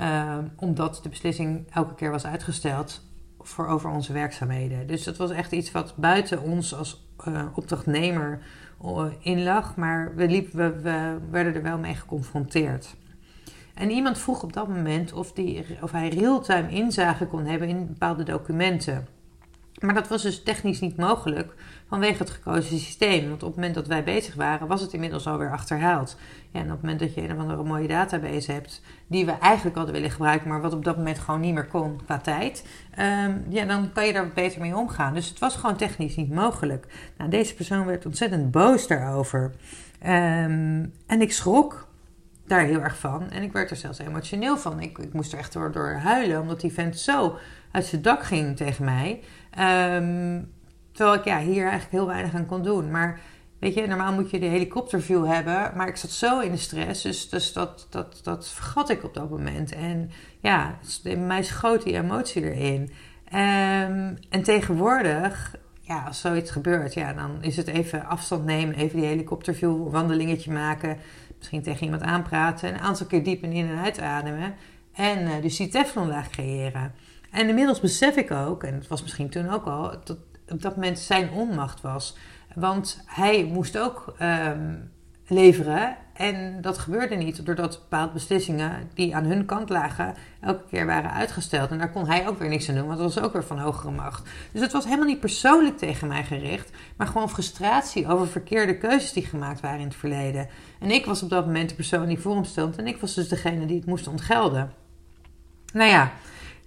Um, 0.01 0.51
omdat 0.57 1.01
de 1.03 1.09
beslissing 1.09 1.67
elke 1.73 1.95
keer 1.95 2.11
was 2.11 2.27
uitgesteld 2.27 3.03
voor 3.47 3.67
over 3.67 3.91
onze 3.91 4.13
werkzaamheden. 4.13 4.87
Dus 4.87 5.05
dat 5.05 5.17
was 5.17 5.31
echt 5.31 5.53
iets 5.53 5.73
wat 5.73 5.97
buiten 5.97 6.43
ons 6.43 6.75
als 6.75 7.07
uh, 7.29 7.43
opdrachtnemer 7.55 8.39
uh, 8.85 9.05
in 9.21 9.43
lag, 9.43 9.77
maar 9.77 10.15
we, 10.15 10.29
liep, 10.29 10.53
we, 10.53 10.81
we, 10.81 11.19
werden 11.31 11.55
er 11.55 11.63
wel 11.63 11.79
mee 11.79 11.95
geconfronteerd. 11.95 12.95
En 13.75 13.91
iemand 13.91 14.19
vroeg 14.19 14.43
op 14.43 14.53
dat 14.53 14.69
moment 14.69 15.13
of, 15.13 15.33
die, 15.33 15.67
of 15.81 15.91
hij 15.91 16.09
real-time 16.09 16.71
inzage 16.71 17.27
kon 17.27 17.45
hebben 17.45 17.69
in 17.69 17.87
bepaalde 17.87 18.23
documenten. 18.23 19.07
Maar 19.83 19.95
dat 19.95 20.09
was 20.09 20.23
dus 20.23 20.43
technisch 20.43 20.81
niet 20.81 20.97
mogelijk 20.97 21.55
vanwege 21.89 22.19
het 22.19 22.31
gekozen 22.31 22.79
systeem. 22.79 23.29
Want 23.29 23.43
op 23.43 23.49
het 23.49 23.57
moment 23.57 23.75
dat 23.75 23.87
wij 23.87 24.05
bezig 24.05 24.35
waren, 24.35 24.67
was 24.67 24.81
het 24.81 24.93
inmiddels 24.93 25.27
alweer 25.27 25.51
achterhaald. 25.51 26.17
En 26.53 26.63
op 26.63 26.71
het 26.71 26.81
moment 26.81 27.01
dat 27.01 27.15
je 27.15 27.23
een 27.23 27.33
of 27.33 27.39
andere 27.39 27.65
mooie 27.65 27.89
database 27.89 28.53
hebt, 28.53 28.83
die 29.07 29.27
we 29.27 29.33
eigenlijk 29.33 29.77
hadden 29.77 29.95
willen 29.95 30.11
gebruiken, 30.11 30.49
maar 30.49 30.61
wat 30.61 30.73
op 30.73 30.85
dat 30.85 30.97
moment 30.97 31.19
gewoon 31.19 31.41
niet 31.41 31.55
meer 31.55 31.67
kon 31.67 32.01
qua 32.05 32.19
tijd, 32.19 32.67
um, 32.99 33.45
ja, 33.49 33.65
dan 33.65 33.93
kan 33.93 34.07
je 34.07 34.13
daar 34.13 34.29
beter 34.35 34.61
mee 34.61 34.77
omgaan. 34.77 35.15
Dus 35.15 35.29
het 35.29 35.39
was 35.39 35.57
gewoon 35.57 35.77
technisch 35.77 36.17
niet 36.17 36.35
mogelijk. 36.35 36.87
Nou, 37.17 37.31
deze 37.31 37.55
persoon 37.55 37.87
werd 37.87 38.07
ontzettend 38.07 38.51
boos 38.51 38.87
daarover. 38.87 39.53
Um, 40.07 40.93
en 41.07 41.21
ik 41.21 41.33
schrok 41.33 41.87
daar 42.47 42.65
heel 42.65 42.81
erg 42.81 42.99
van. 42.99 43.31
En 43.31 43.43
ik 43.43 43.53
werd 43.53 43.71
er 43.71 43.77
zelfs 43.77 43.99
emotioneel 43.99 44.57
van. 44.57 44.81
Ik, 44.81 44.99
ik 44.99 45.13
moest 45.13 45.33
er 45.33 45.39
echt 45.39 45.53
door, 45.53 45.73
door 45.73 45.91
huilen, 45.91 46.41
omdat 46.41 46.61
die 46.61 46.73
vent 46.73 46.99
zo 46.99 47.39
uit 47.73 47.85
zijn 47.85 48.03
dak 48.03 48.25
ging 48.25 48.57
tegen 48.57 48.85
mij. 48.85 49.21
Um, 49.99 50.53
terwijl 50.93 51.19
ik 51.19 51.25
ja, 51.25 51.39
hier 51.39 51.63
eigenlijk 51.63 51.93
heel 51.93 52.07
weinig 52.07 52.35
aan 52.35 52.47
kon 52.47 52.63
doen. 52.63 52.91
Maar 52.91 53.21
weet 53.59 53.75
je, 53.75 53.87
normaal 53.87 54.13
moet 54.13 54.31
je 54.31 54.39
de 54.39 54.47
helikopterview 54.47 55.27
hebben. 55.27 55.73
Maar 55.77 55.89
ik 55.89 55.97
zat 55.97 56.11
zo 56.11 56.41
in 56.41 56.51
de 56.51 56.57
stress, 56.57 57.03
dus, 57.03 57.29
dus 57.29 57.53
dat, 57.53 57.87
dat, 57.91 58.21
dat 58.23 58.49
vergat 58.49 58.91
ik 58.91 59.05
op 59.05 59.15
dat 59.15 59.31
moment. 59.31 59.73
En 59.73 60.11
ja, 60.41 60.79
in 61.03 61.27
mij 61.27 61.43
schoot 61.43 61.83
die 61.83 61.97
emotie 61.97 62.43
erin. 62.43 62.81
Um, 63.35 64.19
en 64.29 64.43
tegenwoordig, 64.43 65.55
ja, 65.81 66.03
als 66.07 66.21
zoiets 66.21 66.51
gebeurt, 66.51 66.95
ja, 66.95 67.13
dan 67.13 67.43
is 67.43 67.57
het 67.57 67.67
even 67.67 68.07
afstand 68.07 68.45
nemen, 68.45 68.75
even 68.75 68.99
die 68.99 69.09
helikopterview, 69.09 69.91
wandelingetje 69.91 70.53
maken, 70.53 70.97
misschien 71.39 71.63
tegen 71.63 71.85
iemand 71.85 72.03
aanpraten, 72.03 72.69
een 72.69 72.81
aantal 72.81 73.07
keer 73.07 73.25
diep 73.25 73.43
in 73.43 73.69
en 73.69 73.79
uitademen 73.79 74.55
en 74.93 75.41
dus 75.41 75.57
die 75.57 75.69
teflonlaag 75.69 76.31
creëren. 76.31 76.95
En 77.33 77.49
inmiddels 77.49 77.81
besef 77.81 78.17
ik 78.17 78.31
ook, 78.31 78.63
en 78.63 78.75
het 78.75 78.89
was 78.89 79.03
misschien 79.03 79.29
toen 79.29 79.51
ook 79.51 79.65
al, 79.65 79.91
dat 80.05 80.17
op 80.49 80.63
dat 80.63 80.75
moment 80.75 80.99
zijn 80.99 81.31
onmacht 81.31 81.81
was. 81.81 82.17
Want 82.55 83.03
hij 83.07 83.45
moest 83.45 83.79
ook 83.79 84.15
um, 84.23 84.91
leveren. 85.27 85.97
En 86.13 86.61
dat 86.61 86.79
gebeurde 86.79 87.15
niet, 87.15 87.47
doordat 87.47 87.79
bepaalde 87.81 88.13
beslissingen 88.13 88.91
die 88.95 89.17
aan 89.17 89.25
hun 89.25 89.45
kant 89.45 89.69
lagen, 89.69 90.15
elke 90.41 90.63
keer 90.71 90.87
waren 90.87 91.13
uitgesteld. 91.13 91.71
En 91.71 91.79
daar 91.79 91.91
kon 91.91 92.07
hij 92.07 92.29
ook 92.29 92.39
weer 92.39 92.49
niks 92.49 92.69
aan 92.69 92.75
doen, 92.75 92.87
want 92.87 92.99
dat 92.99 93.15
was 93.15 93.25
ook 93.25 93.33
weer 93.33 93.45
van 93.45 93.59
hogere 93.59 93.91
macht. 93.91 94.29
Dus 94.53 94.61
het 94.61 94.73
was 94.73 94.85
helemaal 94.85 95.07
niet 95.07 95.21
persoonlijk 95.21 95.79
tegen 95.79 96.09
mij 96.09 96.25
gericht, 96.25 96.71
maar 96.97 97.07
gewoon 97.07 97.31
frustratie 97.31 98.09
over 98.09 98.29
verkeerde 98.29 98.79
keuzes 98.79 99.13
die 99.13 99.27
gemaakt 99.27 99.61
waren 99.61 99.81
in 99.81 99.87
het 99.87 99.97
verleden. 99.97 100.49
En 100.81 100.91
ik 100.91 101.07
was 101.07 101.23
op 101.23 101.31
dat 101.31 101.47
moment 101.47 101.69
de 101.69 101.75
persoon 101.75 102.07
die 102.07 102.19
voor 102.19 102.35
hem 102.35 102.45
stond 102.45 102.77
en 102.77 102.87
ik 102.87 103.01
was 103.01 103.15
dus 103.15 103.29
degene 103.29 103.67
die 103.67 103.77
het 103.77 103.87
moest 103.87 104.07
ontgelden. 104.07 104.73
Nou 105.73 105.91
ja, 105.91 106.13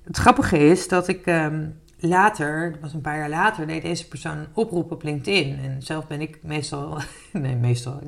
het 0.06 0.18
grappige 0.18 0.58
is 0.58 0.88
dat 0.88 1.08
ik. 1.08 1.26
Ehm, 1.26 1.64
later, 2.00 2.72
dat 2.72 2.82
was 2.82 2.94
een 2.94 3.02
paar 3.02 3.18
jaar 3.18 3.30
later, 3.30 3.68
deed 3.68 3.82
deze 3.82 4.08
persoon 4.08 4.38
een 4.38 4.48
oproep 4.54 4.92
op 4.92 5.04
LinkedIn. 5.04 5.60
En 5.64 5.82
zelf 5.82 6.08
ben 6.08 6.22
ik 6.22 6.38
meestal, 6.42 6.98
nee, 7.32 7.56
meestal, 7.56 8.00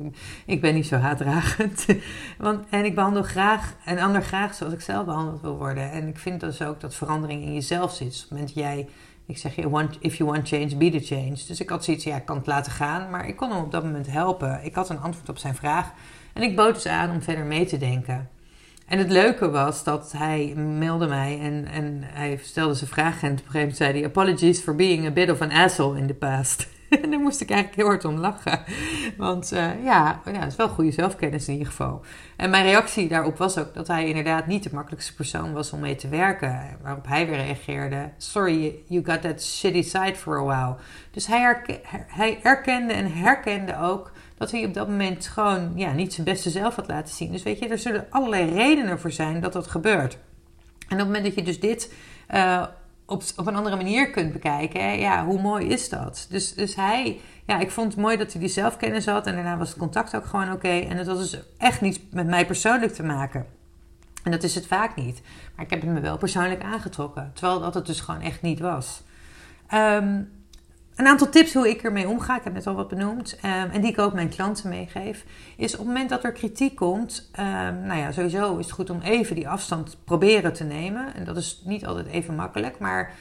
ik 0.46 0.60
ben 0.60 0.74
niet 0.74 0.86
zo 0.86 0.96
haatdragend. 0.96 1.86
Want, 2.38 2.64
en 2.70 2.84
ik 2.84 2.94
behandel 2.94 3.22
graag 3.22 3.74
een 3.86 4.00
ander 4.00 4.22
graag 4.22 4.54
zoals 4.54 4.72
ik 4.72 4.80
zelf 4.80 5.04
behandeld 5.04 5.40
wil 5.40 5.56
worden. 5.56 5.90
En 5.90 6.08
ik 6.08 6.18
vind 6.18 6.40
dus 6.40 6.62
ook 6.62 6.80
dat 6.80 6.94
verandering 6.94 7.42
in 7.42 7.54
jezelf 7.54 7.94
zit. 7.94 8.08
Dus 8.08 8.16
op 8.16 8.22
het 8.22 8.30
moment 8.30 8.54
dat 8.54 8.64
jij, 8.64 8.88
ik 9.26 9.38
zeg 9.38 9.54
je, 9.54 9.88
if 10.00 10.14
you 10.14 10.30
want 10.30 10.48
change, 10.48 10.76
be 10.76 10.90
the 10.90 11.00
change. 11.00 11.36
Dus 11.46 11.60
ik 11.60 11.68
had 11.68 11.84
zoiets, 11.84 12.04
ja, 12.04 12.16
ik 12.16 12.24
kan 12.24 12.36
het 12.36 12.46
laten 12.46 12.72
gaan, 12.72 13.10
maar 13.10 13.28
ik 13.28 13.36
kon 13.36 13.50
hem 13.50 13.62
op 13.62 13.70
dat 13.70 13.84
moment 13.84 14.06
helpen. 14.06 14.64
Ik 14.64 14.74
had 14.74 14.88
een 14.88 15.00
antwoord 15.00 15.28
op 15.28 15.38
zijn 15.38 15.54
vraag. 15.54 15.92
En 16.32 16.42
ik 16.42 16.56
bood 16.56 16.74
dus 16.74 16.86
aan 16.86 17.10
om 17.10 17.22
verder 17.22 17.44
mee 17.44 17.66
te 17.66 17.78
denken. 17.78 18.28
En 18.88 18.98
het 18.98 19.10
leuke 19.10 19.50
was 19.50 19.84
dat 19.84 20.12
hij 20.16 20.54
mailde 20.56 21.06
mij 21.06 21.40
en, 21.40 21.66
en 21.66 22.00
hij 22.02 22.40
stelde 22.42 22.74
zijn 22.74 22.90
vraag. 22.90 23.22
En 23.22 23.30
op 23.30 23.36
een 23.36 23.38
gegeven 23.38 23.58
moment 23.60 23.76
zei 23.76 23.92
hij: 23.92 24.04
Apologies 24.04 24.60
for 24.60 24.74
being 24.74 25.06
a 25.06 25.10
bit 25.10 25.30
of 25.30 25.40
an 25.40 25.50
asshole 25.50 25.98
in 25.98 26.06
the 26.06 26.14
past. 26.14 26.68
en 27.02 27.10
daar 27.10 27.20
moest 27.20 27.40
ik 27.40 27.50
eigenlijk 27.50 27.80
heel 27.80 27.90
hard 27.90 28.04
om 28.04 28.16
lachen. 28.16 28.60
Want 29.16 29.52
uh, 29.52 29.84
ja, 29.84 30.20
ja, 30.24 30.38
het 30.38 30.50
is 30.50 30.56
wel 30.56 30.68
goede 30.68 30.90
zelfkennis 30.90 31.46
in 31.46 31.52
ieder 31.52 31.68
geval. 31.68 32.00
En 32.36 32.50
mijn 32.50 32.64
reactie 32.64 33.08
daarop 33.08 33.36
was 33.36 33.58
ook 33.58 33.74
dat 33.74 33.88
hij 33.88 34.06
inderdaad 34.06 34.46
niet 34.46 34.62
de 34.62 34.70
makkelijkste 34.72 35.14
persoon 35.14 35.52
was 35.52 35.72
om 35.72 35.80
mee 35.80 35.96
te 35.96 36.08
werken. 36.08 36.78
Waarop 36.82 37.06
hij 37.06 37.26
weer 37.26 37.36
reageerde: 37.36 38.10
Sorry, 38.16 38.74
you 38.86 39.04
got 39.04 39.22
that 39.22 39.42
shitty 39.42 39.82
side 39.82 40.14
for 40.14 40.38
a 40.38 40.44
while. 40.44 40.76
Dus 41.10 41.26
hij, 41.26 41.62
hij 42.06 42.38
erkende 42.42 42.92
en 42.92 43.12
herkende 43.12 43.78
ook 43.78 44.12
dat 44.36 44.50
hij 44.50 44.64
op 44.64 44.74
dat 44.74 44.88
moment 44.88 45.26
gewoon 45.26 45.72
ja, 45.74 45.92
niet 45.92 46.14
zijn 46.14 46.26
beste 46.26 46.50
zelf 46.50 46.76
had 46.76 46.88
laten 46.88 47.14
zien. 47.14 47.32
Dus 47.32 47.42
weet 47.42 47.58
je, 47.58 47.68
er 47.68 47.78
zullen 47.78 48.06
allerlei 48.10 48.50
redenen 48.54 49.00
voor 49.00 49.12
zijn 49.12 49.40
dat 49.40 49.52
dat 49.52 49.66
gebeurt. 49.66 50.18
En 50.88 50.94
op 50.94 50.98
het 50.98 51.06
moment 51.06 51.24
dat 51.24 51.34
je 51.34 51.42
dus 51.42 51.60
dit 51.60 51.92
uh, 52.34 52.66
op, 53.08 53.22
op 53.36 53.46
een 53.46 53.56
andere 53.56 53.76
manier 53.76 54.10
kunt 54.10 54.32
bekijken, 54.32 54.98
ja, 54.98 55.24
hoe 55.24 55.40
mooi 55.40 55.66
is 55.66 55.88
dat? 55.88 56.26
Dus, 56.30 56.54
dus 56.54 56.74
hij, 56.74 57.20
ja, 57.44 57.58
ik 57.58 57.70
vond 57.70 57.92
het 57.92 58.02
mooi 58.02 58.16
dat 58.16 58.32
hij 58.32 58.40
die 58.40 58.50
zelfkennis 58.50 59.06
had 59.06 59.26
en 59.26 59.34
daarna 59.34 59.56
was 59.56 59.68
het 59.68 59.78
contact 59.78 60.16
ook 60.16 60.26
gewoon 60.26 60.52
oké. 60.52 60.68
En 60.68 60.96
het 60.96 61.06
had 61.06 61.18
dus 61.18 61.38
echt 61.58 61.80
niets 61.80 62.00
met 62.10 62.26
mij 62.26 62.46
persoonlijk 62.46 62.92
te 62.92 63.02
maken. 63.02 63.46
En 64.22 64.30
dat 64.30 64.42
is 64.42 64.54
het 64.54 64.66
vaak 64.66 64.96
niet. 64.96 65.22
Maar 65.54 65.64
ik 65.64 65.70
heb 65.70 65.80
het 65.80 65.90
me 65.90 66.00
wel 66.00 66.18
persoonlijk 66.18 66.62
aangetrokken. 66.62 67.30
Terwijl 67.34 67.60
dat 67.60 67.74
het 67.74 67.86
dus 67.86 68.00
gewoon 68.00 68.20
echt 68.20 68.42
niet 68.42 68.60
was. 68.60 69.02
Um, 69.74 70.30
een 70.98 71.06
aantal 71.06 71.28
tips 71.28 71.54
hoe 71.54 71.68
ik 71.68 71.82
ermee 71.82 72.08
omga, 72.08 72.36
ik 72.36 72.44
heb 72.44 72.52
net 72.52 72.66
al 72.66 72.74
wat 72.74 72.88
benoemd, 72.88 73.38
um, 73.44 73.50
en 73.50 73.80
die 73.80 73.90
ik 73.90 73.98
ook 73.98 74.12
mijn 74.12 74.28
klanten 74.28 74.68
meegeef, 74.68 75.24
is 75.56 75.72
op 75.72 75.78
het 75.78 75.86
moment 75.86 76.08
dat 76.08 76.24
er 76.24 76.32
kritiek 76.32 76.76
komt, 76.76 77.30
um, 77.38 77.82
nou 77.86 77.98
ja, 77.98 78.12
sowieso 78.12 78.56
is 78.56 78.64
het 78.64 78.74
goed 78.74 78.90
om 78.90 79.00
even 79.00 79.34
die 79.34 79.48
afstand 79.48 79.96
proberen 80.04 80.52
te 80.52 80.64
nemen. 80.64 81.14
En 81.14 81.24
dat 81.24 81.36
is 81.36 81.62
niet 81.64 81.86
altijd 81.86 82.06
even 82.06 82.34
makkelijk, 82.34 82.78
maar 82.78 83.12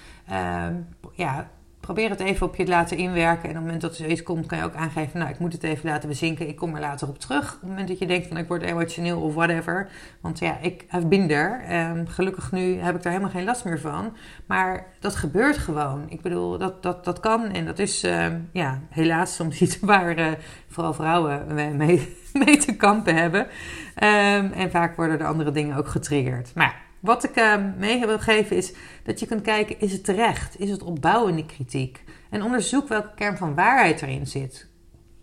um, 0.68 0.88
ja, 1.16 1.50
probeer 1.88 2.10
het 2.10 2.20
even 2.20 2.48
op 2.48 2.56
je 2.56 2.64
te 2.64 2.70
laten 2.70 2.98
inwerken. 2.98 3.44
En 3.44 3.50
op 3.50 3.56
het 3.56 3.64
moment 3.64 3.82
dat 3.82 3.92
er 3.92 3.98
zoiets 3.98 4.24
komt, 4.24 4.46
kan 4.46 4.58
je 4.58 4.64
ook 4.64 4.76
aangeven: 4.76 5.20
Nou, 5.20 5.32
ik 5.32 5.40
moet 5.40 5.54
het 5.54 5.64
even 5.64 5.90
laten 5.90 6.10
bezinken. 6.10 6.48
Ik 6.48 6.56
kom 6.56 6.76
er 6.76 6.82
later 6.82 7.08
op 7.08 7.20
terug. 7.20 7.54
Op 7.54 7.62
het 7.62 7.70
moment 7.70 7.88
dat 7.88 8.00
je 8.00 8.06
denkt: 8.06 8.28
van 8.28 8.38
ik 8.38 8.48
word 8.48 8.62
emotioneel 8.62 9.22
of 9.22 9.34
whatever. 9.34 9.90
Want 10.22 10.40
ja, 10.40 10.58
ik 10.62 10.86
heb 10.88 11.10
binder. 11.10 11.62
Um, 11.90 12.08
gelukkig 12.08 12.52
nu 12.52 12.80
heb 12.80 12.96
ik 12.96 13.04
daar 13.04 13.12
helemaal 13.12 13.34
geen 13.34 13.46
last 13.46 13.66
meer 13.66 13.80
van. 13.80 14.16
Maar 14.46 14.86
dat 15.00 15.16
gebeurt 15.16 15.58
gewoon. 15.58 16.06
Ik 16.10 16.22
bedoel, 16.22 16.58
dat, 16.58 16.84
dat, 16.84 17.06
dat 17.06 17.20
kan. 17.20 17.44
En 17.52 17.66
dat 17.66 17.80
is 17.80 18.04
um, 18.04 18.50
ja, 18.52 18.82
helaas 18.90 19.36
soms 19.36 19.62
iets 19.62 19.80
waar 19.80 20.20
uh, 20.20 20.28
vooral 20.68 20.94
vrouwen 20.94 21.46
mee, 21.78 22.18
mee 22.46 22.58
te 22.58 22.76
kampen 22.76 23.16
hebben. 23.16 23.42
Um, 23.42 24.52
en 24.52 24.72
vaak 24.72 24.96
worden 24.96 25.20
er 25.20 25.26
andere 25.26 25.52
dingen 25.52 25.78
ook 25.78 25.88
getriggerd. 25.88 26.52
Maar 26.56 26.87
wat 27.00 27.24
ik 27.24 27.38
uh, 27.38 27.56
mee 27.78 28.06
wil 28.06 28.20
geven 28.20 28.56
is 28.56 28.74
dat 29.04 29.20
je 29.20 29.26
kunt 29.26 29.42
kijken, 29.42 29.80
is 29.80 29.92
het 29.92 30.04
terecht? 30.04 30.60
Is 30.60 30.70
het 30.70 30.84
opbouwende 30.84 31.46
kritiek? 31.46 32.04
En 32.30 32.44
onderzoek 32.44 32.88
welke 32.88 33.14
kern 33.16 33.38
van 33.38 33.56
waarheid 33.56 34.02
erin 34.02 34.28
zit. 34.28 34.68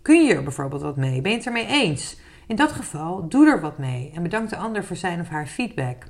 Kun 0.01 0.25
je 0.25 0.33
er 0.33 0.43
bijvoorbeeld 0.43 0.81
wat 0.81 0.97
mee? 0.97 1.21
Ben 1.21 1.31
je 1.31 1.37
het 1.37 1.45
ermee 1.45 1.67
eens? 1.67 2.17
In 2.47 2.55
dat 2.55 2.71
geval, 2.71 3.27
doe 3.29 3.47
er 3.47 3.61
wat 3.61 3.77
mee 3.77 4.11
en 4.15 4.23
bedank 4.23 4.49
de 4.49 4.57
ander 4.57 4.83
voor 4.83 4.95
zijn 4.95 5.19
of 5.19 5.27
haar 5.27 5.47
feedback. 5.47 6.03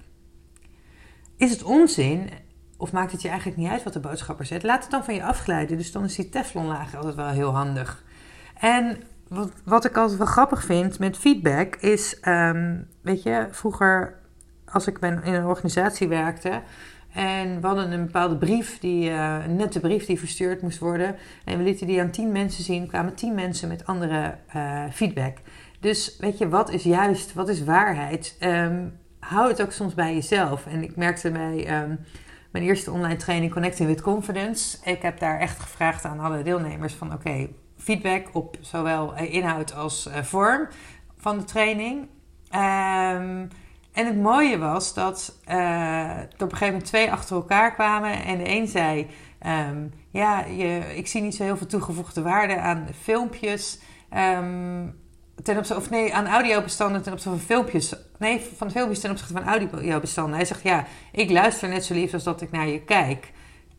Is 1.38 1.52
het 1.52 1.64
onzin 1.64 2.30
of 2.78 2.92
maakt 2.92 3.12
het 3.12 3.22
je 3.22 3.28
eigenlijk 3.28 3.58
niet 3.58 3.70
uit 3.70 3.84
wat 3.84 3.94
de 3.94 4.00
boodschapper 4.00 4.46
zegt? 4.46 4.64
Laat 4.64 4.82
het 4.82 4.92
dan 4.92 5.04
van 5.04 5.14
je 5.14 5.24
afglijden. 5.24 5.78
Dus 5.78 5.92
dan 5.92 6.04
is 6.04 6.16
die 6.16 6.30
teflonlaag 6.30 6.96
altijd 6.96 7.16
wel 7.16 7.28
heel 7.28 7.56
handig. 7.56 8.04
En 8.60 8.98
wat, 9.28 9.52
wat 9.64 9.86
ik 9.86 9.98
altijd 9.98 10.18
wel 10.18 10.28
grappig 10.28 10.64
vind 10.64 11.00
met 11.00 11.18
feedback 11.18 11.76
is, 11.76 12.18
um, 12.28 12.88
weet 13.02 13.24
je, 13.24 13.48
vroeger 13.52 14.20
als 14.76 14.88
ik 14.88 14.98
in 15.00 15.34
een 15.34 15.46
organisatie 15.46 16.08
werkte. 16.08 16.62
En 17.14 17.62
we 17.62 17.68
hadden 17.68 17.92
een 17.92 18.06
bepaalde 18.06 18.38
brief, 18.38 18.80
die, 18.80 19.10
uh, 19.10 19.38
een 19.46 19.56
nette 19.56 19.80
brief 19.80 20.06
die 20.06 20.20
verstuurd 20.20 20.62
moest 20.62 20.80
worden. 20.80 21.16
En 21.46 21.58
we 21.58 21.64
lieten 21.64 21.88
die 21.88 22.02
aan 22.02 22.10
tien 22.10 22.32
mensen 22.32 22.64
zien. 22.64 22.88
kwamen 22.88 23.16
tien 23.16 23.34
mensen 23.34 23.68
met 23.68 23.86
andere 23.86 24.38
uh, 24.56 24.84
feedback. 24.92 25.38
Dus 25.80 26.18
weet 26.20 26.38
je, 26.38 26.50
wat 26.50 26.70
is 26.70 26.84
juist, 26.84 27.34
wat 27.34 27.50
is 27.50 27.64
waarheid? 27.64 28.38
Um, 28.40 29.00
hou 29.20 29.50
het 29.50 29.62
ook 29.62 29.72
soms 29.72 29.94
bij 29.94 30.14
jezelf. 30.14 30.66
En 30.66 30.84
ik 30.84 30.96
merkte 30.96 31.32
bij 31.32 31.82
um, 31.82 32.00
mijn 32.52 32.64
eerste 32.64 32.92
online 32.92 33.16
training 33.16 33.52
Connecting 33.52 33.90
with 33.90 34.02
Confidence. 34.02 34.78
Ik 34.84 35.02
heb 35.02 35.20
daar 35.20 35.40
echt 35.40 35.60
gevraagd 35.60 36.06
aan 36.06 36.20
alle 36.20 36.44
deelnemers 36.44 36.94
van 36.94 37.14
oké, 37.14 37.48
feedback 37.78 38.28
op 38.34 38.58
zowel 38.60 39.16
inhoud 39.16 39.74
als 39.74 40.10
vorm 40.22 40.68
van 41.18 41.38
de 41.38 41.44
training. 41.44 42.08
Um, 42.56 43.50
en 43.96 44.06
het 44.06 44.22
mooie 44.22 44.58
was 44.58 44.94
dat 44.94 45.40
er 45.46 46.28
op 46.34 46.42
een 46.42 46.50
gegeven 46.50 46.66
moment 46.66 46.86
twee 46.86 47.12
achter 47.12 47.36
elkaar 47.36 47.74
kwamen. 47.74 48.24
En 48.24 48.38
de 48.38 48.50
een 48.50 48.68
zei: 48.68 49.08
um, 49.70 49.94
Ja, 50.12 50.46
je, 50.46 50.96
ik 50.96 51.08
zie 51.08 51.22
niet 51.22 51.36
zo 51.36 51.44
heel 51.44 51.58
veel 51.58 51.68
toegevoegde 51.68 52.22
waarde 52.22 52.60
aan 52.60 52.88
filmpjes. 53.02 53.80
Um, 54.18 55.04
ten 55.44 55.58
opzichte, 55.58 55.82
of 55.82 55.90
nee, 55.90 56.14
aan 56.14 56.28
audiobestanden 56.28 57.02
ten 57.02 57.14
opzichte 57.14 57.38
van 57.38 57.48
filmpjes. 57.48 57.96
Nee, 58.18 58.42
van 58.56 58.72
filmpjes 58.72 59.00
ten 59.00 59.12
opzichte 59.12 59.34
van 59.34 59.44
audiobestanden. 59.44 60.36
Hij 60.36 60.46
zegt: 60.46 60.64
Ja, 60.64 60.86
ik 61.12 61.32
luister 61.32 61.70
net 61.70 61.86
zo 61.86 61.94
lief 61.94 62.14
als 62.14 62.24
dat 62.24 62.42
ik 62.42 62.52
naar 62.52 62.68
je 62.68 62.82
kijk. 62.82 63.32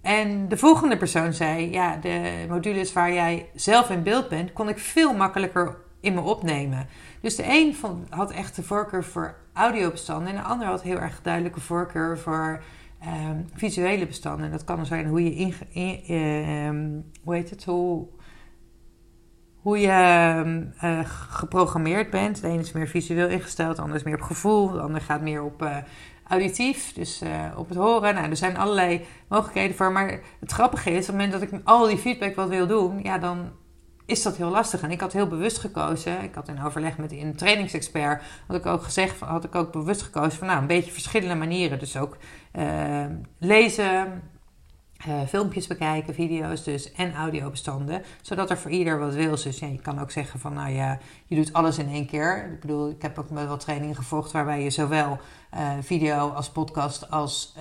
En 0.03 0.49
de 0.49 0.57
volgende 0.57 0.97
persoon 0.97 1.33
zei: 1.33 1.71
Ja, 1.71 1.97
de 1.97 2.45
modules 2.49 2.93
waar 2.93 3.13
jij 3.13 3.49
zelf 3.55 3.91
in 3.91 4.03
beeld 4.03 4.29
bent, 4.29 4.53
kon 4.53 4.69
ik 4.69 4.79
veel 4.79 5.15
makkelijker 5.15 5.85
in 6.07 6.15
me 6.15 6.21
opnemen. 6.21 6.87
Dus 7.21 7.37
de 7.37 7.45
een 7.47 7.77
had 8.09 8.31
echt 8.31 8.57
de 8.57 8.63
voorkeur 8.63 9.05
voor 9.05 9.35
audiobestanden 9.53 10.29
en 10.29 10.35
de 10.35 10.49
ander 10.49 10.67
had 10.67 10.83
heel 10.83 10.99
erg 10.99 11.23
duidelijke 11.23 11.61
voorkeur 11.61 12.19
voor 12.19 12.63
um, 13.05 13.49
visuele 13.55 14.07
bestanden. 14.07 14.47
En 14.47 14.53
dat 14.53 14.65
kan 14.65 14.87
zijn 14.87 15.07
hoe 15.07 15.25
je 15.25 15.55
in, 15.69 16.15
um, 16.17 17.05
hoe 17.25 17.35
heet 17.35 17.51
het, 17.51 17.65
hoe, 17.65 18.07
hoe 19.57 19.79
je 19.79 20.75
uh, 20.85 21.01
geprogrammeerd 21.29 22.11
bent. 22.11 22.41
De 22.41 22.49
ene 22.49 22.61
is 22.61 22.73
meer 22.73 22.89
visueel 22.89 23.29
ingesteld, 23.29 23.77
de 23.77 23.83
ander 23.83 23.97
is 23.97 24.03
meer 24.03 24.15
op 24.15 24.21
gevoel, 24.21 24.71
de 24.71 24.81
ander 24.81 25.01
gaat 25.01 25.21
meer 25.21 25.43
op 25.43 25.63
uh, 25.63 25.77
auditief, 26.29 26.93
dus 26.93 27.23
uh, 27.23 27.31
op 27.57 27.69
het 27.69 27.79
horen. 27.79 28.15
Nou, 28.15 28.31
er 28.31 28.37
zijn 28.37 28.57
allerlei 28.57 29.05
mogelijkheden 29.29 29.77
voor. 29.77 29.93
Maar 29.93 30.21
het 30.41 30.53
grappige 30.53 30.91
is, 30.91 31.01
op 31.01 31.07
het 31.07 31.15
moment 31.15 31.33
dat 31.33 31.43
ik 31.43 31.61
al 31.65 31.87
die 31.87 31.99
feedback 31.99 32.35
wat 32.35 32.49
wil 32.49 32.67
doen, 32.67 33.03
ja, 33.03 33.19
dan 33.19 33.51
is 34.07 34.23
dat 34.23 34.37
heel 34.37 34.51
lastig. 34.51 34.83
En 34.83 34.91
ik 34.91 35.01
had 35.01 35.13
heel 35.13 35.27
bewust 35.27 35.59
gekozen. 35.59 36.23
Ik 36.23 36.35
had 36.35 36.49
in 36.49 36.63
overleg 36.63 36.99
met 36.99 37.13
een 37.13 37.37
trainingsexpert. 37.37 38.23
Had 38.47 38.57
ik 38.57 38.67
ook 38.67 38.83
gezegd, 38.83 39.21
had 39.21 39.45
ik 39.45 39.55
ook 39.55 39.73
bewust 39.73 40.03
gekozen 40.03 40.39
van 40.39 40.47
nou, 40.47 40.61
een 40.61 40.67
beetje 40.67 40.93
verschillende 40.93 41.35
manieren. 41.35 41.79
Dus 41.79 41.97
ook 41.97 42.17
uh, 42.59 43.05
lezen, 43.39 44.23
uh, 45.09 45.21
filmpjes 45.29 45.67
bekijken, 45.67 46.15
video's 46.15 46.65
dus 46.65 46.93
en 46.93 47.15
audiobestanden. 47.15 48.03
Zodat 48.23 48.51
er 48.51 48.59
voor 48.59 48.71
ieder 48.71 48.99
wat 48.99 49.15
wil. 49.15 49.31
Dus 49.31 49.59
ja, 49.59 49.67
je 49.67 49.81
kan 49.81 50.01
ook 50.01 50.11
zeggen 50.11 50.41
van 50.41 50.55
nou 50.55 50.71
ja, 50.71 50.99
je 51.27 51.37
doet 51.37 51.53
alles 51.53 51.79
in 51.79 51.89
één 51.89 52.07
keer. 52.07 52.53
Ik 52.53 52.61
bedoel, 52.61 52.91
ik 52.91 53.03
heb 53.03 53.19
ook 53.19 53.31
met 53.31 53.47
wat 53.47 53.61
trainingen 53.61 53.97
gevolgd 53.97 54.33
waarbij 54.33 54.63
je 54.63 54.71
zowel 54.71 55.19
uh, 55.55 55.71
video 55.81 56.29
als 56.29 56.51
podcast 56.51 57.11
als 57.11 57.55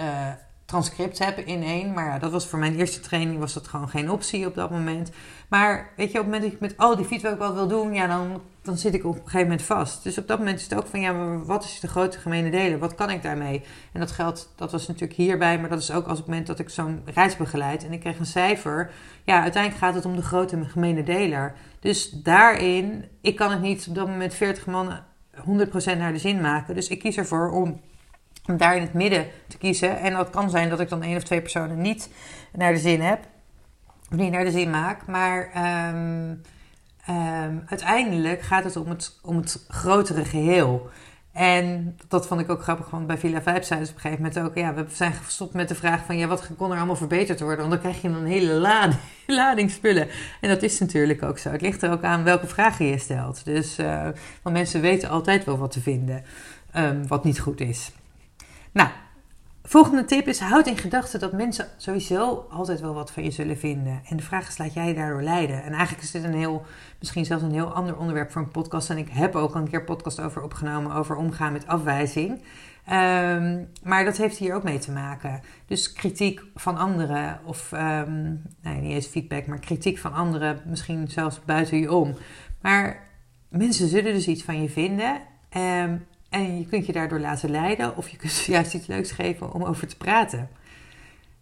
transcript 0.75 1.20
heb 1.20 1.38
in 1.38 1.63
één. 1.63 1.94
Maar 1.94 2.05
ja, 2.05 2.20
dat 2.20 2.32
was 2.32 2.48
voor 2.48 2.60
mijn 2.60 2.75
eerste 2.75 3.00
training 3.00 3.39
was 3.39 3.53
dat 3.53 3.67
gewoon 3.67 3.89
geen 3.89 4.12
optie 4.12 4.46
op 4.46 4.55
dat 4.55 4.72
moment. 4.72 5.12
Maar 5.50 5.89
weet 5.96 6.12
je, 6.12 6.20
op 6.20 6.25
het 6.25 6.34
moment 6.34 6.44
dat 6.44 6.51
ik 6.51 6.60
met 6.60 6.77
al 6.77 6.96
die 6.96 7.05
feedback 7.05 7.39
wat 7.39 7.53
wil 7.53 7.67
doen, 7.67 7.94
ja, 7.94 8.08
dan, 8.08 8.41
dan 8.62 8.77
zit 8.77 8.94
ik 8.94 9.05
op 9.05 9.15
een 9.15 9.22
gegeven 9.22 9.41
moment 9.41 9.62
vast. 9.62 10.03
Dus 10.03 10.17
op 10.17 10.27
dat 10.27 10.38
moment 10.38 10.58
is 10.58 10.63
het 10.63 10.75
ook 10.75 10.88
van, 10.88 11.00
ja, 11.00 11.12
maar 11.12 11.46
wat 11.46 11.63
is 11.63 11.79
de 11.79 11.88
grote 11.88 12.20
gemene 12.20 12.51
delen? 12.51 12.79
Wat 12.79 12.96
kan 12.96 13.10
ik 13.10 13.24
daarmee? 13.24 13.63
En 13.91 14.00
dat 14.00 14.12
geldt, 14.12 14.53
dat 14.55 14.72
was 14.72 14.88
natuurlijk 14.88 15.20
hierbij, 15.20 15.60
maar 15.60 15.70
dat 15.70 15.82
is 15.82 15.91
ook 15.91 16.08
als 16.08 16.17
het 16.17 16.27
moment 16.27 16.48
dat 16.48 16.60
ik 16.60 16.70
zo'n 16.70 17.01
reis 17.05 17.38
begeleid 17.38 17.86
en 17.86 17.94
ik 17.94 18.00
kreeg 18.00 18.20
een 18.20 18.25
cijfer. 18.25 18.91
Ja, 19.24 19.41
uiteindelijk 19.41 19.84
gaat 19.84 19.96
het 19.96 20.05
om 20.05 20.15
de 20.15 20.22
grote 20.22 20.65
gemene 20.65 21.03
deler. 21.03 21.55
Dus 21.79 22.10
daarin, 22.10 23.05
ik 23.22 23.36
kan 23.36 23.51
het 23.51 23.62
niet 23.62 23.88
op 23.88 23.96
dat 23.96 24.08
moment 24.08 24.34
40 24.34 24.65
mannen 24.65 25.05
100% 25.38 25.98
naar 25.98 26.13
de 26.13 26.20
zin 26.20 26.41
maken. 26.41 26.75
Dus 26.75 26.88
ik 26.88 27.00
kies 27.00 27.17
ervoor 27.17 27.51
om 27.51 27.82
om 28.47 28.57
daar 28.57 28.75
in 28.75 28.81
het 28.81 28.93
midden 28.93 29.27
te 29.47 29.57
kiezen. 29.57 29.99
En 29.99 30.13
dat 30.13 30.29
kan 30.29 30.49
zijn 30.49 30.69
dat 30.69 30.79
ik 30.79 30.89
dan 30.89 31.03
één 31.03 31.17
of 31.17 31.23
twee 31.23 31.41
personen 31.41 31.81
niet 31.81 32.09
naar 32.51 32.73
de 32.73 32.79
zin 32.79 33.01
heb. 33.01 33.19
Of 34.11 34.17
niet 34.17 34.31
naar 34.31 34.43
de 34.43 34.51
zin 34.51 34.69
maak. 34.69 35.05
Maar 35.05 35.49
ehm, 35.53 36.33
ehm, 37.05 37.57
uiteindelijk 37.65 38.41
gaat 38.41 38.63
het 38.63 38.75
om 38.75 38.89
het, 38.89 39.19
om 39.21 39.37
het 39.37 39.65
grotere 39.67 40.25
geheel. 40.25 40.89
En 41.35 41.97
dat 42.07 42.27
vond 42.27 42.41
ik 42.41 42.49
ook 42.49 42.61
grappig, 42.61 42.89
want 42.89 43.07
bij 43.07 43.17
Villa 43.17 43.41
Vijf 43.41 43.65
zijn 43.65 43.85
ze 43.85 43.91
op 43.91 43.95
een 43.95 44.01
gegeven 44.01 44.23
moment 44.23 44.43
ook... 44.43 44.55
Ja, 44.55 44.73
we 44.73 44.85
zijn 44.89 45.13
gestopt 45.13 45.53
met 45.53 45.67
de 45.67 45.75
vraag 45.75 46.05
van... 46.05 46.17
Ja, 46.17 46.27
wat 46.27 46.49
kon 46.57 46.71
er 46.71 46.77
allemaal 46.77 46.95
verbeterd 46.95 47.39
worden? 47.39 47.59
Want 47.59 47.71
dan 47.71 47.79
krijg 47.79 48.01
je 48.01 48.07
een 48.07 48.25
hele 48.25 48.53
lading, 48.53 48.99
lading 49.27 49.71
spullen. 49.71 50.07
En 50.41 50.49
dat 50.49 50.61
is 50.61 50.79
natuurlijk 50.79 51.23
ook 51.23 51.37
zo. 51.37 51.49
Het 51.49 51.61
ligt 51.61 51.81
er 51.81 51.91
ook 51.91 52.03
aan 52.03 52.23
welke 52.23 52.47
vragen 52.47 52.85
je 52.85 52.97
stelt. 52.97 53.45
Dus, 53.45 53.79
uh, 53.79 54.03
want 54.41 54.55
mensen 54.55 54.81
weten 54.81 55.09
altijd 55.09 55.45
wel 55.45 55.57
wat 55.57 55.71
te 55.71 55.81
vinden. 55.81 56.23
Um, 56.75 57.07
wat 57.07 57.23
niet 57.23 57.39
goed 57.39 57.59
is. 57.61 57.91
Nou, 58.75 58.89
volgende 59.63 60.05
tip 60.05 60.27
is: 60.27 60.39
houd 60.39 60.67
in 60.67 60.77
gedachten 60.77 61.20
dat 61.20 61.32
mensen 61.32 61.67
sowieso 61.77 62.48
altijd 62.50 62.79
wel 62.79 62.94
wat 62.94 63.12
van 63.12 63.24
je 63.24 63.32
zullen 63.32 63.58
vinden. 63.58 64.01
En 64.05 64.17
de 64.17 64.24
vraag 64.24 64.48
is: 64.48 64.58
laat 64.58 64.74
jij 64.74 64.94
daardoor 64.94 65.22
leiden? 65.22 65.63
En 65.63 65.72
eigenlijk 65.72 66.03
is 66.03 66.12
dit 66.12 66.24
een 66.24 66.34
heel, 66.34 66.65
misschien 67.00 67.25
zelfs 67.25 67.44
een 67.44 67.51
heel 67.51 67.74
ander 67.74 67.98
onderwerp 67.98 68.32
voor 68.32 68.41
een 68.41 68.51
podcast. 68.51 68.89
En 68.89 68.98
ik 68.98 69.10
heb 69.10 69.36
ook 69.36 69.55
een 69.55 69.70
keer 69.70 69.84
podcast 69.84 70.22
over 70.22 70.41
opgenomen 70.41 70.91
over 70.91 71.15
omgaan 71.15 71.53
met 71.53 71.67
afwijzing. 71.67 72.29
Um, 72.91 73.70
maar 73.84 74.05
dat 74.05 74.17
heeft 74.17 74.38
hier 74.38 74.55
ook 74.55 74.63
mee 74.63 74.79
te 74.79 74.91
maken. 74.91 75.41
Dus 75.65 75.94
kritiek 75.94 76.41
van 76.55 76.77
anderen, 76.77 77.39
of 77.44 77.72
um, 77.72 78.41
nee, 78.62 78.82
niet 78.82 78.91
eens 78.91 79.08
feedback, 79.08 79.46
maar 79.46 79.60
kritiek 79.60 79.98
van 79.98 80.13
anderen, 80.13 80.62
misschien 80.65 81.08
zelfs 81.08 81.39
buiten 81.46 81.77
je 81.77 81.94
om. 81.94 82.15
Maar 82.62 83.08
mensen 83.50 83.88
zullen 83.88 84.13
dus 84.13 84.27
iets 84.27 84.44
van 84.44 84.62
je 84.62 84.70
vinden. 84.70 85.22
Um, 85.58 86.05
en 86.35 86.57
je 86.57 86.65
kunt 86.65 86.85
je 86.85 86.91
daardoor 86.91 87.19
laten 87.19 87.51
leiden 87.51 87.97
of 87.97 88.09
je 88.09 88.17
kunt 88.17 88.31
ze 88.31 88.51
juist 88.57 88.73
iets 88.73 88.87
leuks 88.87 89.11
geven 89.11 89.53
om 89.53 89.63
over 89.63 89.87
te 89.87 89.97
praten. 89.97 90.49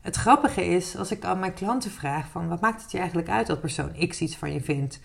Het 0.01 0.15
grappige 0.15 0.65
is, 0.65 0.97
als 0.97 1.12
ik 1.12 1.25
aan 1.25 1.39
mijn 1.39 1.53
klanten 1.53 1.91
vraag 1.91 2.27
van 2.27 2.47
wat 2.47 2.62
maakt 2.62 2.81
het 2.81 2.91
je 2.91 2.97
eigenlijk 2.97 3.29
uit 3.29 3.47
dat 3.47 3.59
persoon 3.59 4.07
X 4.07 4.21
iets 4.21 4.35
van 4.35 4.53
je 4.53 4.62
vindt, 4.62 5.00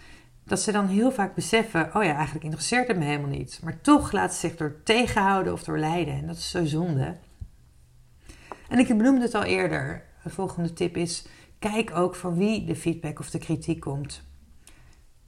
dat 0.44 0.60
ze 0.60 0.72
dan 0.72 0.86
heel 0.86 1.12
vaak 1.12 1.34
beseffen, 1.34 1.90
oh 1.94 2.04
ja, 2.04 2.14
eigenlijk 2.14 2.44
interesseert 2.44 2.88
het 2.88 2.96
me 2.96 3.04
helemaal 3.04 3.30
niet. 3.30 3.60
Maar 3.62 3.80
toch 3.80 4.12
laten 4.12 4.34
ze 4.34 4.48
zich 4.48 4.56
door 4.56 4.80
tegenhouden 4.84 5.52
of 5.52 5.62
door 5.62 5.78
leiden. 5.78 6.14
En 6.14 6.26
dat 6.26 6.36
is 6.36 6.50
zo 6.50 6.64
zonde. 6.64 7.16
En 8.68 8.78
ik 8.78 8.86
benoemde 8.88 9.20
het 9.20 9.34
al 9.34 9.44
eerder. 9.44 10.04
De 10.22 10.30
volgende 10.30 10.72
tip 10.72 10.96
is, 10.96 11.26
kijk 11.58 11.96
ook 11.96 12.14
van 12.14 12.36
wie 12.36 12.64
de 12.64 12.76
feedback 12.76 13.18
of 13.18 13.30
de 13.30 13.38
kritiek 13.38 13.80
komt. 13.80 14.22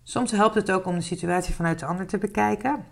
Soms 0.02 0.30
helpt 0.30 0.54
het 0.54 0.70
ook 0.70 0.86
om 0.86 0.94
de 0.94 1.00
situatie 1.00 1.54
vanuit 1.54 1.78
de 1.78 1.86
ander 1.86 2.06
te 2.06 2.18
bekijken. 2.18 2.84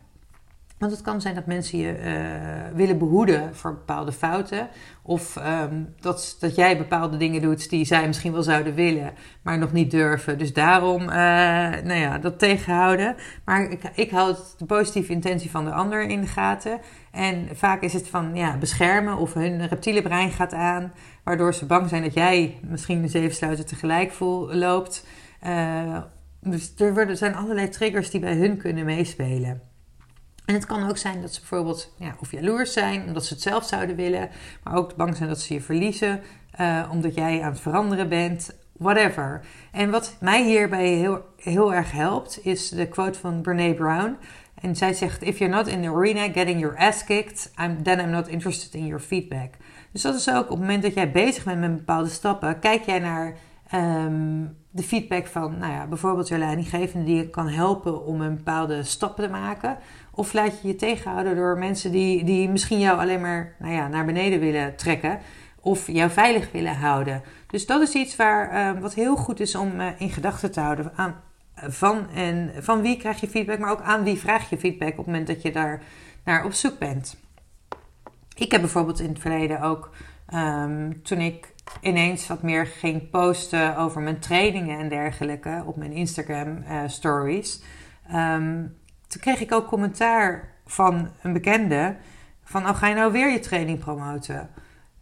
Want 0.78 0.92
het 0.92 1.00
kan 1.00 1.20
zijn 1.20 1.34
dat 1.34 1.46
mensen 1.46 1.78
je 1.78 1.98
uh, 1.98 2.76
willen 2.76 2.98
behoeden 2.98 3.54
voor 3.54 3.74
bepaalde 3.74 4.12
fouten. 4.12 4.68
Of 5.02 5.36
um, 5.36 5.94
dat, 6.00 6.36
dat 6.40 6.54
jij 6.54 6.76
bepaalde 6.76 7.16
dingen 7.16 7.42
doet 7.42 7.70
die 7.70 7.84
zij 7.84 8.06
misschien 8.06 8.32
wel 8.32 8.42
zouden 8.42 8.74
willen, 8.74 9.12
maar 9.42 9.58
nog 9.58 9.72
niet 9.72 9.90
durven. 9.90 10.38
Dus 10.38 10.52
daarom, 10.52 11.02
uh, 11.02 11.08
nou 11.08 11.94
ja, 11.94 12.18
dat 12.18 12.38
tegenhouden. 12.38 13.16
Maar 13.44 13.70
ik, 13.70 13.82
ik 13.94 14.10
houd 14.10 14.54
de 14.58 14.64
positieve 14.64 15.12
intentie 15.12 15.50
van 15.50 15.64
de 15.64 15.72
ander 15.72 16.02
in 16.08 16.20
de 16.20 16.26
gaten. 16.26 16.80
En 17.10 17.48
vaak 17.52 17.82
is 17.82 17.92
het 17.92 18.08
van 18.08 18.34
ja, 18.34 18.56
beschermen 18.56 19.16
of 19.16 19.34
hun 19.34 19.68
reptiele 19.68 20.02
brein 20.02 20.30
gaat 20.30 20.54
aan. 20.54 20.92
Waardoor 21.24 21.54
ze 21.54 21.66
bang 21.66 21.88
zijn 21.88 22.02
dat 22.02 22.14
jij 22.14 22.58
misschien 22.62 23.02
de 23.02 23.08
zeven 23.08 23.36
sluiten 23.36 23.66
tegelijk 23.66 24.12
vol 24.12 24.54
loopt. 24.54 25.06
Uh, 25.46 25.98
dus 26.40 26.72
er 26.76 27.16
zijn 27.16 27.34
allerlei 27.34 27.68
triggers 27.68 28.10
die 28.10 28.20
bij 28.20 28.34
hun 28.34 28.56
kunnen 28.56 28.84
meespelen. 28.84 29.67
En 30.48 30.54
het 30.54 30.66
kan 30.66 30.88
ook 30.88 30.96
zijn 30.96 31.20
dat 31.20 31.34
ze 31.34 31.40
bijvoorbeeld 31.40 31.92
ja, 31.98 32.16
of 32.20 32.30
jaloers 32.30 32.72
zijn 32.72 33.06
omdat 33.06 33.24
ze 33.24 33.34
het 33.34 33.42
zelf 33.42 33.64
zouden 33.64 33.96
willen, 33.96 34.28
maar 34.62 34.74
ook 34.74 34.96
bang 34.96 35.16
zijn 35.16 35.28
dat 35.28 35.40
ze 35.40 35.54
je 35.54 35.60
verliezen 35.60 36.20
uh, 36.60 36.88
omdat 36.92 37.14
jij 37.14 37.42
aan 37.42 37.50
het 37.50 37.60
veranderen 37.60 38.08
bent, 38.08 38.50
whatever. 38.72 39.40
En 39.72 39.90
wat 39.90 40.16
mij 40.20 40.44
hierbij 40.44 40.86
heel, 40.86 41.24
heel 41.36 41.74
erg 41.74 41.92
helpt, 41.92 42.40
is 42.42 42.68
de 42.68 42.88
quote 42.88 43.18
van 43.18 43.40
Brene 43.40 43.74
Brown. 43.74 44.16
En 44.54 44.76
zij 44.76 44.94
zegt: 44.94 45.22
If 45.22 45.38
you're 45.38 45.54
not 45.54 45.66
in 45.66 45.82
the 45.82 45.88
arena 45.88 46.32
getting 46.32 46.60
your 46.60 46.76
ass 46.78 47.04
kicked, 47.04 47.52
I'm, 47.62 47.82
then 47.82 48.00
I'm 48.00 48.10
not 48.10 48.28
interested 48.28 48.74
in 48.74 48.86
your 48.86 49.02
feedback. 49.02 49.54
Dus 49.92 50.02
dat 50.02 50.14
is 50.14 50.30
ook 50.30 50.42
op 50.42 50.48
het 50.48 50.58
moment 50.58 50.82
dat 50.82 50.94
jij 50.94 51.10
bezig 51.10 51.44
bent 51.44 51.60
met 51.60 51.76
bepaalde 51.76 52.08
stappen, 52.08 52.58
kijk 52.58 52.82
jij 52.82 52.98
naar 52.98 53.36
um, 53.74 54.56
de 54.70 54.82
feedback 54.82 55.26
van, 55.26 55.58
nou 55.58 55.72
ja, 55.72 55.86
bijvoorbeeld 55.86 56.28
je 56.28 56.38
leidinggevende 56.38 57.04
die 57.06 57.16
je 57.16 57.30
kan 57.30 57.48
helpen 57.48 58.04
om 58.04 58.20
een 58.20 58.36
bepaalde 58.36 58.82
stap 58.82 59.16
te 59.16 59.28
maken. 59.28 59.78
Of 60.18 60.32
laat 60.32 60.60
je 60.60 60.68
je 60.68 60.76
tegenhouden 60.76 61.36
door 61.36 61.58
mensen 61.58 61.92
die, 61.92 62.24
die 62.24 62.48
misschien 62.48 62.78
jou 62.78 62.98
alleen 62.98 63.20
maar 63.20 63.54
nou 63.58 63.72
ja, 63.72 63.88
naar 63.88 64.04
beneden 64.04 64.40
willen 64.40 64.76
trekken. 64.76 65.18
Of 65.60 65.86
jou 65.86 66.10
veilig 66.10 66.52
willen 66.52 66.76
houden. 66.76 67.22
Dus 67.46 67.66
dat 67.66 67.82
is 67.82 67.92
iets 67.94 68.16
waar, 68.16 68.74
uh, 68.74 68.80
wat 68.80 68.94
heel 68.94 69.16
goed 69.16 69.40
is 69.40 69.54
om 69.54 69.80
uh, 69.80 69.86
in 69.98 70.10
gedachten 70.10 70.50
te 70.50 70.60
houden. 70.60 70.92
Aan, 70.94 71.14
van, 71.54 72.10
en, 72.10 72.52
van 72.58 72.80
wie 72.80 72.96
krijg 72.96 73.20
je 73.20 73.28
feedback, 73.28 73.58
maar 73.58 73.70
ook 73.70 73.80
aan 73.80 74.04
wie 74.04 74.18
vraag 74.18 74.50
je 74.50 74.58
feedback 74.58 74.90
op 74.90 74.96
het 74.96 75.06
moment 75.06 75.26
dat 75.26 75.42
je 75.42 75.52
daar 75.52 75.82
naar 76.24 76.44
op 76.44 76.52
zoek 76.52 76.78
bent. 76.78 77.16
Ik 78.34 78.52
heb 78.52 78.60
bijvoorbeeld 78.60 79.00
in 79.00 79.08
het 79.08 79.18
verleden 79.18 79.60
ook, 79.60 79.90
um, 80.34 81.02
toen 81.02 81.18
ik 81.18 81.54
ineens 81.80 82.26
wat 82.26 82.42
meer 82.42 82.66
ging 82.66 83.10
posten 83.10 83.76
over 83.76 84.00
mijn 84.00 84.18
trainingen 84.18 84.78
en 84.78 84.88
dergelijke 84.88 85.62
op 85.66 85.76
mijn 85.76 85.92
Instagram 85.92 86.64
uh, 86.68 86.82
stories. 86.86 87.62
Um, 88.14 88.76
toen 89.08 89.20
kreeg 89.20 89.40
ik 89.40 89.52
ook 89.52 89.66
commentaar 89.66 90.48
van 90.66 91.08
een 91.22 91.32
bekende 91.32 91.96
van, 92.44 92.68
oh 92.68 92.76
ga 92.76 92.86
je 92.86 92.94
nou 92.94 93.12
weer 93.12 93.32
je 93.32 93.40
training 93.40 93.78
promoten? 93.78 94.50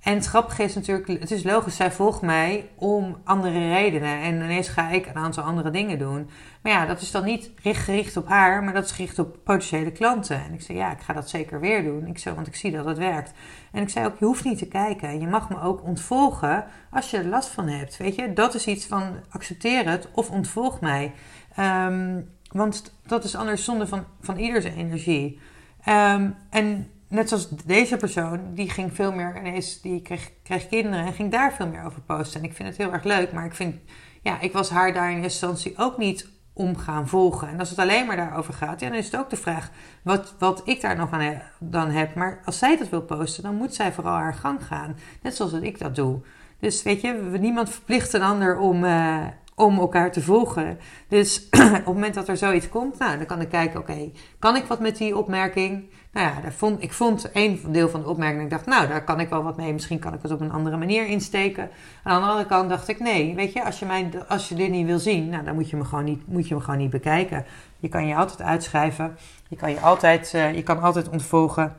En 0.06 0.14
het 0.14 0.26
grappige 0.26 0.62
is 0.62 0.74
natuurlijk, 0.74 1.20
het 1.20 1.30
is 1.30 1.42
logisch, 1.42 1.76
zij 1.76 1.92
volgt 1.92 2.22
mij 2.22 2.70
om 2.74 3.16
andere 3.24 3.68
redenen. 3.68 4.20
En 4.20 4.34
ineens 4.34 4.68
ga 4.68 4.90
ik 4.90 5.06
een 5.06 5.16
aantal 5.16 5.44
andere 5.44 5.70
dingen 5.70 5.98
doen. 5.98 6.30
Maar 6.62 6.72
ja, 6.72 6.86
dat 6.86 7.00
is 7.00 7.10
dan 7.10 7.24
niet 7.24 7.50
gericht 7.62 8.16
op 8.16 8.28
haar, 8.28 8.64
maar 8.64 8.74
dat 8.74 8.84
is 8.84 8.90
gericht 8.90 9.18
op 9.18 9.38
potentiële 9.44 9.92
klanten. 9.92 10.44
En 10.44 10.52
ik 10.52 10.62
zei, 10.62 10.78
ja, 10.78 10.92
ik 10.92 11.00
ga 11.00 11.12
dat 11.12 11.30
zeker 11.30 11.60
weer 11.60 11.82
doen. 11.82 12.06
Ik 12.06 12.18
zei, 12.18 12.34
want 12.34 12.46
ik 12.46 12.56
zie 12.56 12.70
dat 12.70 12.84
het 12.84 12.98
werkt. 12.98 13.32
En 13.72 13.82
ik 13.82 13.88
zei 13.88 14.06
ook, 14.06 14.18
je 14.18 14.24
hoeft 14.24 14.44
niet 14.44 14.58
te 14.58 14.68
kijken. 14.68 15.20
Je 15.20 15.26
mag 15.26 15.48
me 15.48 15.60
ook 15.60 15.82
ontvolgen 15.82 16.64
als 16.90 17.10
je 17.10 17.16
er 17.16 17.26
last 17.26 17.48
van 17.48 17.68
hebt. 17.68 17.96
Weet 17.96 18.14
je, 18.14 18.32
dat 18.32 18.54
is 18.54 18.66
iets 18.66 18.86
van 18.86 19.16
accepteer 19.30 19.88
het 19.88 20.08
of 20.12 20.30
ontvolg 20.30 20.80
mij. 20.80 21.12
Um, 21.58 22.35
want 22.52 22.92
dat 23.06 23.24
is 23.24 23.34
anders 23.34 23.64
zonde 23.64 23.86
van, 23.86 24.04
van 24.20 24.36
ieder 24.36 24.64
energie. 24.64 25.40
Um, 25.88 26.36
en 26.50 26.90
net 27.08 27.28
zoals 27.28 27.48
deze 27.48 27.96
persoon, 27.96 28.54
die 28.54 28.70
ging 28.70 28.94
veel 28.94 29.12
meer 29.12 29.36
ineens, 29.38 29.80
die 29.80 30.02
kreeg, 30.02 30.30
kreeg 30.42 30.68
kinderen 30.68 31.06
en 31.06 31.12
ging 31.12 31.30
daar 31.30 31.52
veel 31.52 31.66
meer 31.66 31.84
over 31.84 32.00
posten. 32.00 32.40
En 32.40 32.46
ik 32.46 32.54
vind 32.54 32.68
het 32.68 32.78
heel 32.78 32.92
erg 32.92 33.04
leuk, 33.04 33.32
maar 33.32 33.44
ik 33.44 33.54
vind, 33.54 33.74
ja, 34.22 34.40
ik 34.40 34.52
was 34.52 34.70
haar 34.70 34.92
daar 34.92 35.10
in 35.10 35.22
eerste 35.22 35.46
instantie 35.46 35.78
ook 35.84 35.98
niet 35.98 36.28
om 36.52 36.76
gaan 36.76 37.08
volgen. 37.08 37.48
En 37.48 37.58
als 37.58 37.70
het 37.70 37.78
alleen 37.78 38.06
maar 38.06 38.16
daarover 38.16 38.54
gaat, 38.54 38.80
ja, 38.80 38.88
dan 38.88 38.98
is 38.98 39.04
het 39.04 39.16
ook 39.16 39.30
de 39.30 39.36
vraag 39.36 39.70
wat, 40.02 40.34
wat 40.38 40.62
ik 40.64 40.80
daar 40.80 40.96
nog 40.96 41.10
aan 41.10 41.42
dan 41.58 41.90
heb. 41.90 42.14
Maar 42.14 42.42
als 42.44 42.58
zij 42.58 42.76
dat 42.76 42.88
wil 42.88 43.02
posten, 43.02 43.42
dan 43.42 43.54
moet 43.54 43.74
zij 43.74 43.92
vooral 43.92 44.14
haar 44.14 44.34
gang 44.34 44.66
gaan. 44.66 44.96
Net 45.22 45.36
zoals 45.36 45.52
dat 45.52 45.62
ik 45.62 45.78
dat 45.78 45.94
doe. 45.94 46.20
Dus 46.60 46.82
weet 46.82 47.00
je, 47.00 47.36
niemand 47.40 47.70
verplicht 47.70 48.12
een 48.12 48.22
ander 48.22 48.58
om, 48.58 48.84
uh, 48.84 49.26
om 49.56 49.78
elkaar 49.78 50.12
te 50.12 50.22
volgen. 50.22 50.78
Dus 51.08 51.48
op 51.50 51.72
het 51.72 51.84
moment 51.84 52.14
dat 52.14 52.28
er 52.28 52.36
zoiets 52.36 52.68
komt, 52.68 52.98
nou, 52.98 53.16
dan 53.16 53.26
kan 53.26 53.40
ik 53.40 53.48
kijken, 53.48 53.80
oké, 53.80 54.10
kan 54.38 54.56
ik 54.56 54.64
wat 54.64 54.80
met 54.80 54.96
die 54.96 55.16
opmerking? 55.16 55.84
Nou 56.12 56.26
ja, 56.26 56.40
daar 56.40 56.52
vond, 56.52 56.82
ik 56.82 56.92
vond 56.92 57.30
een 57.32 57.60
deel 57.68 57.88
van 57.88 58.00
de 58.00 58.08
opmerking, 58.08 58.42
ik 58.42 58.50
dacht, 58.50 58.66
nou, 58.66 58.88
daar 58.88 59.04
kan 59.04 59.20
ik 59.20 59.28
wel 59.28 59.42
wat 59.42 59.56
mee. 59.56 59.72
Misschien 59.72 59.98
kan 59.98 60.14
ik 60.14 60.22
het 60.22 60.30
op 60.30 60.40
een 60.40 60.52
andere 60.52 60.76
manier 60.76 61.06
insteken. 61.06 61.70
Aan 62.02 62.20
de 62.20 62.28
andere 62.28 62.46
kant 62.46 62.68
dacht 62.68 62.88
ik, 62.88 63.00
nee, 63.00 63.34
weet 63.34 63.52
je, 63.52 63.64
als 63.64 63.78
je, 63.78 63.86
mij, 63.86 64.10
als 64.28 64.48
je 64.48 64.54
dit 64.54 64.70
niet 64.70 64.86
wil 64.86 64.98
zien, 64.98 65.28
nou, 65.28 65.44
dan 65.44 65.54
moet 65.54 65.70
je, 65.70 65.76
me 65.76 65.84
gewoon 65.84 66.04
niet, 66.04 66.26
moet 66.26 66.48
je 66.48 66.54
me 66.54 66.60
gewoon 66.60 66.78
niet 66.78 66.90
bekijken. 66.90 67.44
Je 67.78 67.88
kan 67.88 68.06
je 68.06 68.14
altijd 68.14 68.42
uitschrijven. 68.42 69.16
Je 69.48 69.56
kan 69.56 69.70
je 69.70 69.80
altijd, 69.80 70.32
uh, 70.34 70.54
je 70.54 70.62
kan 70.62 70.80
altijd 70.80 71.08
ontvolgen. 71.08 71.76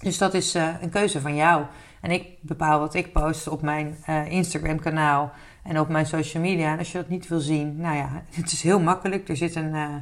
Dus 0.00 0.18
dat 0.18 0.34
is 0.34 0.56
uh, 0.56 0.68
een 0.80 0.90
keuze 0.90 1.20
van 1.20 1.34
jou. 1.34 1.64
En 2.00 2.10
ik 2.10 2.26
bepaal 2.40 2.78
wat 2.78 2.94
ik 2.94 3.12
post 3.12 3.48
op 3.48 3.62
mijn 3.62 3.96
uh, 4.08 4.30
Instagram 4.30 4.80
kanaal 4.80 5.32
en 5.68 5.80
op 5.80 5.88
mijn 5.88 6.06
social 6.06 6.42
media. 6.42 6.72
En 6.72 6.78
als 6.78 6.92
je 6.92 6.98
dat 6.98 7.08
niet 7.08 7.28
wil 7.28 7.40
zien, 7.40 7.76
nou 7.76 7.96
ja, 7.96 8.22
het 8.30 8.52
is 8.52 8.62
heel 8.62 8.80
makkelijk. 8.80 9.28
Er 9.28 9.36
zit 9.36 9.54
een, 9.54 9.74
uh, 9.74 9.94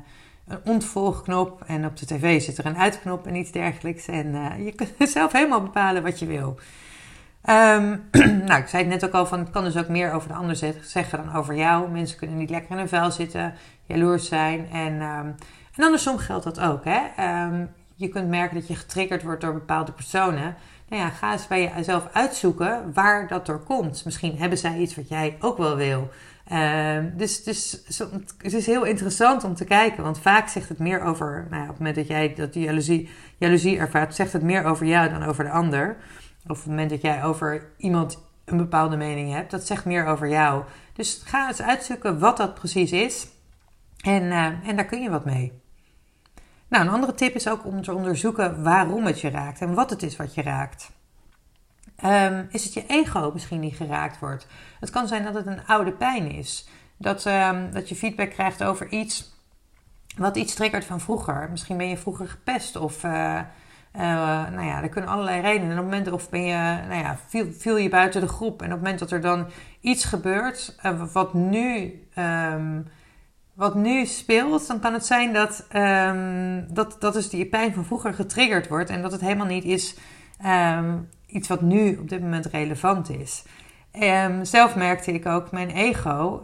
een 0.49 0.59
ontvolgknop 0.65 1.63
en 1.67 1.87
op 1.87 1.97
de 1.97 2.07
tv 2.07 2.43
zit 2.43 2.59
er 2.59 2.67
een 2.67 2.79
uitknop 2.79 3.27
en 3.27 3.35
iets 3.35 3.51
dergelijks. 3.51 4.07
En 4.07 4.27
uh, 4.27 4.65
je 4.65 4.73
kunt 4.73 4.95
zelf 5.11 5.33
helemaal 5.33 5.63
bepalen 5.63 6.03
wat 6.03 6.19
je 6.19 6.27
wil. 6.27 6.59
Ehm, 7.43 7.97
nou, 8.47 8.61
ik 8.61 8.69
zei 8.69 8.83
het 8.83 8.93
net 8.93 9.05
ook 9.05 9.13
al 9.13 9.27
van, 9.27 9.39
het 9.39 9.51
kan 9.51 9.65
dus 9.65 9.77
ook 9.77 9.89
meer 9.89 10.13
over 10.13 10.29
de 10.29 10.35
ander 10.35 10.57
zeggen 10.83 11.25
dan 11.25 11.35
over 11.35 11.55
jou. 11.55 11.91
Mensen 11.91 12.19
kunnen 12.19 12.37
niet 12.37 12.51
lekker 12.51 12.71
in 12.71 12.77
hun 12.77 12.89
vel 12.89 13.11
zitten, 13.11 13.55
jaloers 13.87 14.29
zijn. 14.29 14.71
En, 14.71 14.93
um, 14.93 15.35
en 15.77 15.85
andersom 15.85 16.19
geldt 16.19 16.45
dat 16.45 16.61
ook. 16.61 16.85
Hè? 16.85 17.01
Um, 17.45 17.69
je 17.95 18.09
kunt 18.09 18.29
merken 18.29 18.57
dat 18.57 18.69
je 18.69 18.75
getriggerd 18.75 19.23
wordt 19.23 19.41
door 19.41 19.53
bepaalde 19.53 19.93
personen. 19.93 20.55
Nou 20.89 21.03
ja, 21.03 21.09
ga 21.09 21.33
eens 21.33 21.47
bij 21.47 21.73
jezelf 21.77 22.09
uitzoeken 22.13 22.93
waar 22.93 23.29
dat 23.29 23.47
door 23.47 23.63
komt. 23.63 24.05
Misschien 24.05 24.39
hebben 24.39 24.59
zij 24.59 24.79
iets 24.79 24.95
wat 24.95 25.09
jij 25.09 25.37
ook 25.41 25.59
wel 25.59 25.77
wil. 25.77 26.11
dus, 27.17 27.45
dus 27.45 27.85
het 28.39 28.53
is 28.55 28.67
heel 28.67 28.85
interessant 28.85 29.45
om 29.45 29.55
te 29.55 29.65
kijken, 29.65 30.03
want 30.03 30.19
vaak 30.19 30.49
zegt 30.49 30.69
het 30.69 30.79
meer 30.79 31.01
over, 31.01 31.47
nou 31.51 31.63
ja, 31.63 31.63
op 31.63 31.69
het 31.69 31.79
moment 31.79 31.97
dat 31.97 32.07
jij 32.07 32.35
dat 32.35 32.53
die 32.53 32.65
jaloezie, 32.65 33.09
jaloezie 33.39 33.79
ervaart, 33.79 34.15
zegt 34.15 34.33
het 34.33 34.43
meer 34.43 34.65
over 34.65 34.87
jou 34.87 35.09
dan 35.11 35.23
over 35.23 35.45
de 35.45 35.51
ander. 35.51 35.97
Of 36.45 36.51
op 36.51 36.57
het 36.57 36.67
moment 36.67 36.91
dat 36.91 37.01
jij 37.01 37.25
over 37.25 37.67
iemand 37.77 38.19
een 38.45 38.57
bepaalde 38.57 38.97
mening 38.97 39.33
hebt, 39.33 39.51
dat 39.51 39.67
zegt 39.67 39.85
meer 39.85 40.07
over 40.07 40.29
jou. 40.29 40.65
Dus 40.93 41.23
ga 41.25 41.49
eens 41.49 41.63
uitzoeken 41.63 42.19
wat 42.19 42.37
dat 42.37 42.55
precies 42.55 42.93
is. 42.93 43.29
En, 44.01 44.23
uh, 44.23 44.45
en 44.45 44.77
daar 44.77 44.85
kun 44.85 45.03
je 45.03 45.11
wat 45.11 45.25
mee. 45.25 45.53
Nou, 46.69 46.85
een 46.85 46.93
andere 46.93 47.15
tip 47.15 47.35
is 47.35 47.49
ook 47.49 47.65
om 47.65 47.83
te 47.83 47.95
onderzoeken 47.95 48.63
waarom 48.63 49.07
het 49.07 49.21
je 49.21 49.31
raakt 49.31 49.61
en 49.61 49.75
wat 49.75 49.91
het 49.91 50.03
is 50.03 50.17
wat 50.17 50.35
je 50.35 50.43
raakt. 50.43 50.91
Um, 52.05 52.47
is 52.51 52.65
het 52.65 52.73
je 52.73 52.87
ego 52.87 53.31
misschien 53.33 53.61
die 53.61 53.75
geraakt 53.75 54.19
wordt? 54.19 54.47
Het 54.81 54.91
kan 54.91 55.09
zijn 55.09 55.25
dat 55.25 55.35
het 55.35 55.47
een 55.47 55.67
oude 55.67 55.93
pijn 55.93 56.31
is. 56.31 56.69
Dat, 56.97 57.25
um, 57.25 57.73
dat 57.73 57.89
je 57.89 57.95
feedback 57.95 58.31
krijgt 58.31 58.65
over 58.65 58.89
iets 58.89 59.35
wat 60.17 60.37
iets 60.37 60.55
triggert 60.55 60.85
van 60.85 61.01
vroeger. 61.01 61.49
Misschien 61.51 61.77
ben 61.77 61.89
je 61.89 61.97
vroeger 61.97 62.29
gepest 62.29 62.77
of 62.77 63.05
uh, 63.05 63.41
uh, 63.97 64.03
nou 64.51 64.67
ja, 64.67 64.83
er 64.83 64.89
kunnen 64.89 65.11
allerlei 65.11 65.41
redenen. 65.41 65.71
En 65.71 65.79
op 65.79 65.85
het 65.85 65.93
moment 65.93 66.13
of 66.13 66.31
ben 66.31 66.43
je, 66.43 66.81
nou 66.89 66.95
ja, 66.95 67.19
viel, 67.59 67.77
je 67.77 67.89
buiten 67.89 68.21
de 68.21 68.29
groep. 68.29 68.61
En 68.61 68.67
op 68.67 68.73
het 68.73 68.81
moment 68.81 68.99
dat 68.99 69.11
er 69.11 69.21
dan 69.21 69.47
iets 69.81 70.05
gebeurt 70.05 70.77
uh, 70.83 71.13
wat 71.13 71.35
nu, 71.35 72.01
um, 72.19 72.87
wat 73.57 73.75
nu 73.75 74.07
speelt, 74.07 74.67
dan 74.67 74.81
kan 74.81 74.93
het 74.93 75.07
zijn 75.07 75.33
dat, 75.33 75.67
um, 75.77 76.67
dat, 76.75 76.97
dat 76.99 77.13
dus 77.13 77.29
die 77.29 77.47
pijn 77.47 77.75
van 77.75 77.85
vroeger 77.85 78.15
getriggerd 78.15 78.69
wordt. 78.69 78.91
En 78.91 79.03
dat 79.03 79.13
het 79.13 79.21
helemaal 79.21 79.47
niet 79.47 79.65
is 79.65 79.95
um, 80.47 81.09
iets 81.27 81.49
wat 81.49 81.61
nu 81.61 81.97
op 81.97 82.09
dit 82.09 82.21
moment 82.21 82.47
relevant 82.47 83.11
is. 83.11 83.45
Um, 84.03 84.45
zelf 84.45 84.75
merkte 84.75 85.13
ik 85.13 85.27
ook 85.27 85.51
mijn 85.51 85.71
ego, 85.71 86.43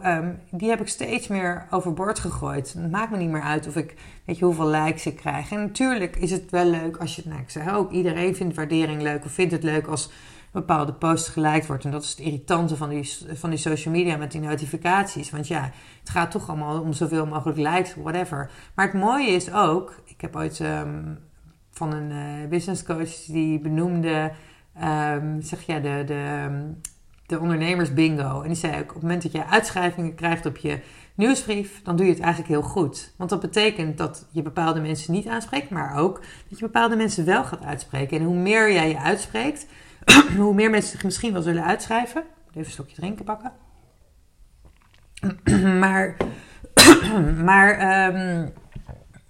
die 0.51 0.69
heb 0.69 0.81
ik 0.81 0.87
steeds 0.87 1.27
meer 1.27 1.67
overboord 1.69 2.19
gegooid. 2.19 2.73
Het 2.73 2.91
maakt 2.91 3.11
me 3.11 3.17
niet 3.17 3.29
meer 3.29 3.41
uit 3.41 3.67
of 3.67 3.75
ik, 3.75 3.95
weet 4.25 4.37
je, 4.37 4.45
hoeveel 4.45 4.67
likes 4.67 5.05
ik 5.05 5.15
krijg. 5.15 5.51
En 5.51 5.59
natuurlijk 5.59 6.15
is 6.15 6.31
het 6.31 6.51
wel 6.51 6.65
leuk 6.65 6.97
als 6.97 7.15
je, 7.15 7.21
nou 7.25 7.41
ik 7.41 7.49
zeg 7.49 7.73
ook, 7.73 7.91
iedereen 7.91 8.35
vindt 8.35 8.55
waardering 8.55 9.01
leuk 9.01 9.25
of 9.25 9.31
vindt 9.31 9.51
het 9.51 9.63
leuk 9.63 9.87
als 9.87 10.11
bepaalde 10.53 10.93
post 10.93 11.27
geliked 11.27 11.67
wordt. 11.67 11.85
En 11.85 11.91
dat 11.91 12.03
is 12.03 12.09
het 12.09 12.19
irritante 12.19 12.77
van 12.77 12.89
die, 12.89 13.17
van 13.33 13.49
die 13.49 13.59
social 13.59 13.93
media 13.93 14.17
met 14.17 14.31
die 14.31 14.41
notificaties. 14.41 15.29
Want 15.29 15.47
ja, 15.47 15.71
het 15.99 16.09
gaat 16.09 16.31
toch 16.31 16.49
allemaal 16.49 16.81
om 16.81 16.93
zoveel 16.93 17.25
mogelijk 17.25 17.57
likes, 17.57 17.95
whatever. 17.95 18.51
Maar 18.75 18.85
het 18.85 18.95
mooie 19.01 19.29
is 19.29 19.53
ook, 19.53 20.01
ik 20.05 20.21
heb 20.21 20.35
ooit 20.35 20.59
um, 20.59 21.19
van 21.71 21.93
een 21.93 22.11
uh, 22.11 22.49
business 22.49 22.83
coach 22.83 23.25
die 23.25 23.59
benoemde, 23.59 24.31
zeg 25.39 25.61
ja, 25.65 25.79
de... 25.79 26.03
de 26.05 26.49
de 27.25 27.39
ondernemers 27.39 27.93
bingo. 27.93 28.41
En 28.41 28.47
die 28.47 28.57
zei 28.57 28.73
ook, 28.73 28.81
op 28.81 28.93
het 28.93 29.01
moment 29.01 29.23
dat 29.23 29.31
je 29.31 29.45
uitschrijvingen 29.45 30.15
krijgt 30.15 30.45
op 30.45 30.57
je 30.57 30.79
nieuwsbrief, 31.15 31.81
dan 31.83 31.95
doe 31.95 32.05
je 32.05 32.11
het 32.11 32.21
eigenlijk 32.21 32.51
heel 32.51 32.61
goed. 32.61 33.13
Want 33.17 33.29
dat 33.29 33.39
betekent 33.39 33.97
dat 33.97 34.27
je 34.31 34.41
bepaalde 34.41 34.79
mensen 34.81 35.13
niet 35.13 35.27
aanspreekt, 35.27 35.69
maar 35.69 35.97
ook 35.97 36.21
dat 36.49 36.59
je 36.59 36.65
bepaalde 36.65 36.95
mensen 36.95 37.25
wel 37.25 37.43
gaat 37.43 37.63
uitspreken. 37.63 38.19
En 38.19 38.25
hoe 38.25 38.35
meer 38.35 38.73
jij 38.73 38.89
je 38.89 38.99
uitspreekt, 38.99 39.67
hoe 40.37 40.53
meer 40.53 40.69
mensen 40.69 40.91
zich 40.91 41.03
misschien 41.03 41.33
wel 41.33 41.41
zullen 41.41 41.63
uitschrijven. 41.63 42.23
Even 42.49 42.59
een 42.59 42.71
stokje 42.71 42.95
drinken 42.95 43.25
pakken. 43.25 43.51
maar, 45.79 46.17
maar 47.43 48.05
um, 48.15 48.53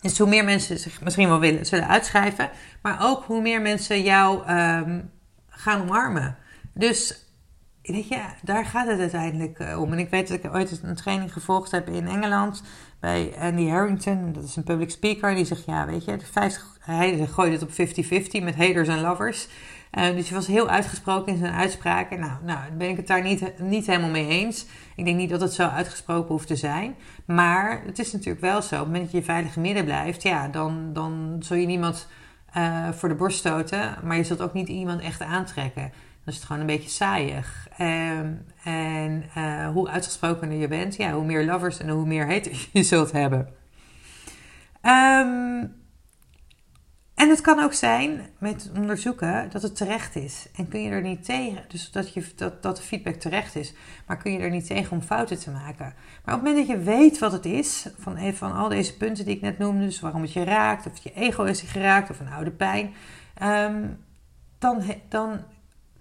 dus 0.02 0.18
hoe 0.18 0.28
meer 0.28 0.44
mensen 0.44 0.80
zich 0.80 1.02
misschien 1.02 1.28
wel 1.28 1.40
willen, 1.40 1.66
zullen 1.66 1.88
uitschrijven, 1.88 2.50
maar 2.82 2.98
ook 3.02 3.24
hoe 3.24 3.42
meer 3.42 3.62
mensen 3.62 4.04
jou 4.04 4.52
um, 4.52 5.12
gaan 5.50 5.82
omarmen. 5.82 6.38
Dus 6.74 7.24
weet 7.82 8.08
je, 8.08 8.20
daar 8.42 8.66
gaat 8.66 8.88
het 8.88 9.00
uiteindelijk 9.00 9.60
eh, 9.60 9.82
om. 9.82 9.92
En 9.92 10.00
ik 10.00 10.10
weet 10.10 10.28
dat 10.28 10.44
ik 10.44 10.54
ooit 10.54 10.80
een 10.84 10.96
training 10.96 11.34
gevolgd 11.34 11.72
heb 11.72 11.90
in 11.90 12.08
Engeland 12.08 12.64
bij 13.00 13.34
Andy 13.40 13.68
Harrington. 13.68 14.34
Dat 14.34 14.44
is 14.44 14.56
een 14.56 14.64
public 14.64 14.90
speaker. 14.90 15.36
Die 15.36 15.46
zegt, 15.46 15.66
ja, 15.66 15.86
weet 15.86 16.06
je, 16.06 16.20
50, 16.32 16.78
hij 16.80 17.28
gooide 17.28 17.56
het 17.56 17.64
op 17.64 17.72
50-50 17.72 18.44
met 18.44 18.56
haters 18.56 18.88
en 18.88 19.02
lovers. 19.02 19.48
Uh, 19.98 20.16
dus 20.16 20.30
hij 20.30 20.38
was 20.38 20.48
heel 20.48 20.70
uitgesproken 20.70 21.32
in 21.32 21.38
zijn 21.38 21.54
uitspraken. 21.54 22.20
Nou, 22.20 22.32
nou 22.44 22.60
ben 22.78 22.90
ik 22.90 22.98
het 22.98 23.08
daar 23.08 23.24
niet, 23.24 23.60
niet 23.60 23.86
helemaal 23.86 24.10
mee 24.10 24.28
eens. 24.28 24.66
Ik 24.96 25.06
denk 25.06 25.18
niet 25.18 25.30
dat 25.30 25.42
het 25.42 25.54
zo 25.54 25.68
uitgesproken 25.68 26.30
hoeft 26.30 26.48
te 26.48 26.56
zijn. 26.56 26.96
Maar 27.26 27.82
het 27.86 28.00
is 28.00 28.12
natuurlijk 28.12 28.42
wel 28.42 28.62
zo. 28.62 28.76
Op 28.76 28.80
het 28.80 28.88
moment 28.88 29.04
dat 29.04 29.22
je 29.22 29.24
veilige 29.24 29.60
midden 29.60 29.86
blijft, 29.86 30.24
ja, 30.24 30.48
dan, 30.48 30.94
dan 30.94 31.36
zul 31.40 31.58
je 31.58 31.66
niemand 31.66 32.08
uh, 32.58 32.90
voor 32.92 33.10
de 33.10 33.16
borst 33.16 33.38
stoten. 33.38 33.96
Maar 34.04 34.18
je 34.18 34.24
zult 34.24 34.42
ook 34.42 34.54
niet 34.54 34.68
iemand 34.68 35.02
echt 35.02 35.22
aantrekken. 35.22 35.92
Dan 36.24 36.34
is 36.34 36.36
het 36.36 36.44
gewoon 36.44 36.62
een 36.62 36.68
beetje 36.68 36.90
saaiig. 36.90 37.68
Um, 37.80 38.46
en 38.64 39.24
uh, 39.38 39.70
hoe 39.70 39.90
uitgesprokener 39.90 40.58
je 40.58 40.68
bent, 40.68 40.96
ja, 40.96 41.12
hoe 41.12 41.26
meer 41.26 41.46
lovers 41.46 41.80
en 41.80 41.90
hoe 41.90 42.06
meer 42.06 42.28
haters 42.28 42.70
je 42.74 42.84
zult 42.84 43.12
hebben. 43.12 43.48
Um, 44.82 45.83
en 47.16 47.30
het 47.30 47.42
kan 47.42 47.60
ook 47.60 47.74
zijn 47.74 48.30
met 48.38 48.72
onderzoeken 48.78 49.50
dat 49.52 49.62
het 49.62 49.76
terecht 49.76 50.16
is. 50.16 50.48
En 50.56 50.68
kun 50.68 50.82
je 50.82 50.90
er 50.90 51.02
niet 51.02 51.26
tegen, 51.26 51.66
dus 51.68 51.92
dat, 51.92 52.14
je, 52.14 52.26
dat, 52.36 52.64
dat 52.64 52.78
de 52.78 52.84
feedback 52.84 53.16
terecht 53.16 53.56
is, 53.56 53.74
maar 54.08 54.18
kun 54.18 54.32
je 54.32 54.40
er 54.40 54.50
niet 54.50 54.68
tegen 54.68 54.92
om 54.92 55.02
fouten 55.02 55.40
te 55.40 55.52
maken. 55.52 55.94
Maar 56.26 56.36
op 56.36 56.42
het 56.42 56.50
moment 56.50 56.68
dat 56.68 56.78
je 56.78 56.84
weet 56.84 57.20
wat 57.20 57.32
het 57.32 57.46
is, 57.46 57.88
van, 57.98 58.34
van 58.34 58.54
al 58.54 58.70
deze 58.70 58.98
punten 58.98 59.26
die 59.26 59.36
ik 59.36 59.42
net 59.42 59.58
noemde, 59.58 59.86
dus 59.86 60.00
waarom 60.00 60.22
het 60.22 60.34
je 60.34 60.44
raakt, 60.44 60.86
of 60.86 60.98
je 60.98 61.14
ego 61.14 61.44
is 61.44 61.62
geraakt, 61.62 62.10
of 62.10 62.20
een 62.20 62.32
oude 62.32 62.52
pijn, 62.52 62.94
um, 63.42 63.98
dan, 64.60 64.84
dan 65.10 65.44